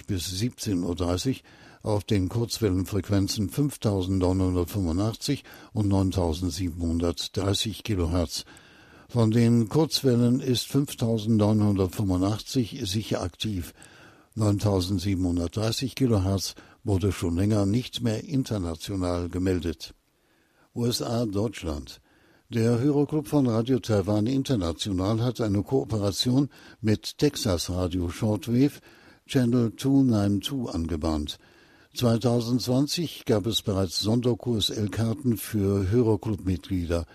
bis 0.07 0.25
17.30 0.25 1.29
Uhr 1.29 1.35
auf 1.83 2.03
den 2.03 2.27
Kurzwellenfrequenzen 2.27 3.49
5985 3.49 5.43
und 5.73 5.87
9730 5.87 7.83
Kilohertz. 7.83 8.43
Von 9.07 9.29
den 9.29 9.69
Kurzwellen 9.69 10.39
ist 10.39 10.65
5985 10.65 12.81
sicher 12.85 13.21
aktiv. 13.21 13.75
9730 14.35 15.95
Kilohertz 15.95 16.55
wurde 16.83 17.11
schon 17.11 17.35
länger 17.35 17.65
nicht 17.65 18.01
mehr 18.01 18.23
international 18.23 19.29
gemeldet. 19.29 19.93
USA 20.75 21.25
Deutschland 21.25 22.01
der 22.49 22.79
Hörerclub 22.79 23.27
von 23.27 23.47
Radio 23.47 23.79
Taiwan 23.79 24.27
International 24.27 25.19
hat 25.23 25.41
eine 25.41 25.63
Kooperation 25.63 26.49
mit 26.79 27.17
Texas 27.17 27.71
Radio 27.71 28.09
Shortwave 28.09 28.81
Channel 29.25 29.75
292 29.75 30.75
angebahnt. 30.75 31.39
2020 31.95 33.25
gab 33.25 33.47
es 33.47 33.63
bereits 33.63 33.99
Sonderkurs-L-Karten 33.99 35.37
für 35.37 35.89
Hörerclub-Mitglieder. 35.89 37.05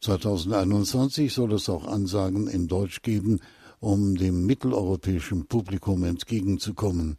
2021 0.00 1.32
soll 1.32 1.54
es 1.54 1.70
auch 1.70 1.86
Ansagen 1.86 2.46
in 2.46 2.68
Deutsch 2.68 3.00
geben, 3.00 3.40
um 3.84 4.16
dem 4.16 4.46
mitteleuropäischen 4.46 5.46
Publikum 5.46 6.04
entgegenzukommen. 6.04 7.18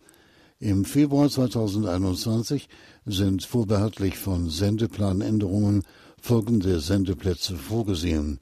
Im 0.60 0.84
Februar 0.84 1.30
2021 1.30 2.68
sind 3.06 3.44
vorbehaltlich 3.44 4.18
von 4.18 4.50
Sendeplanänderungen 4.50 5.84
folgende 6.20 6.80
Sendeplätze 6.80 7.56
vorgesehen. 7.56 8.40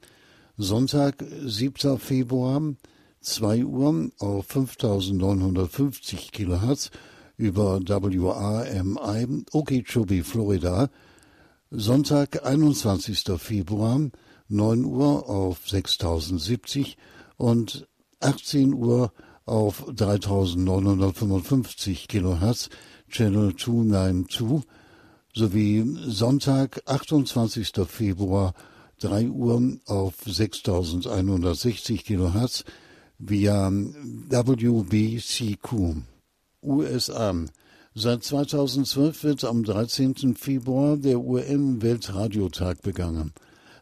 Sonntag, 0.56 1.22
7. 1.44 1.98
Februar, 1.98 2.62
2 3.20 3.64
Uhr 3.66 4.10
auf 4.18 4.46
5950 4.46 6.32
Kilohertz 6.32 6.90
über 7.36 7.80
WRMI 7.86 9.44
Okeechobee, 9.52 10.22
Florida. 10.22 10.88
Sonntag, 11.70 12.46
21. 12.46 13.24
Februar, 13.36 14.00
9 14.48 14.84
Uhr 14.84 15.28
auf 15.28 15.68
6070 15.68 16.96
und 17.36 17.86
18 18.24 18.72
Uhr 18.72 19.12
auf 19.44 19.84
3955 19.94 22.08
Kilohertz, 22.08 22.70
Channel 23.10 23.54
292, 23.54 24.66
sowie 25.34 25.84
Sonntag, 26.06 26.80
28. 26.86 27.72
Februar, 27.86 28.54
3 29.00 29.28
Uhr 29.28 29.76
auf 29.86 30.14
6160 30.24 32.04
Kilohertz 32.04 32.64
via 33.18 33.70
WBCQ. 33.70 35.96
USA. 36.62 37.34
Seit 37.94 38.24
2012 38.24 39.24
wird 39.24 39.44
am 39.44 39.64
13. 39.64 40.34
Februar 40.34 40.96
der 40.96 41.20
UN-Weltradiotag 41.20 42.80
begangen. 42.80 43.34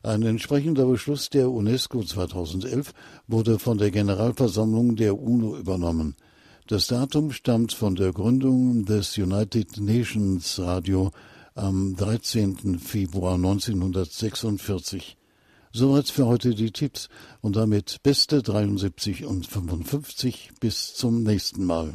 Ein 0.05 0.23
entsprechender 0.23 0.87
Beschluss 0.87 1.31
der 1.31 1.49
UNESCO 1.49 2.03
2011 2.03 2.93
wurde 3.29 3.61
von 3.61 3.79
der 3.79 3.93
Generalversammlung 3.93 4.97
der 4.97 5.17
UNO 5.17 5.57
übernommen. 5.57 6.17
Das 6.67 6.89
Datum 6.89 7.31
stammt 7.31 7.73
von 7.73 7.95
der 7.95 8.13
Gründung 8.13 8.85
des 8.85 9.17
United 9.17 9.81
Nations 9.81 10.59
Radio 10.59 11.13
am 11.55 11.95
13. 11.95 12.81
Februar 12.81 13.35
1946. 13.35 15.17
Soweit 15.73 16.09
für 16.09 16.27
heute 16.27 16.55
die 16.57 16.73
Tipps 16.73 17.09
und 17.41 17.55
damit 17.55 18.03
beste 18.03 18.43
73 18.43 19.25
und 19.25 19.47
55 19.47 20.51
bis 20.59 20.95
zum 20.95 21.23
nächsten 21.23 21.65
Mal. 21.65 21.95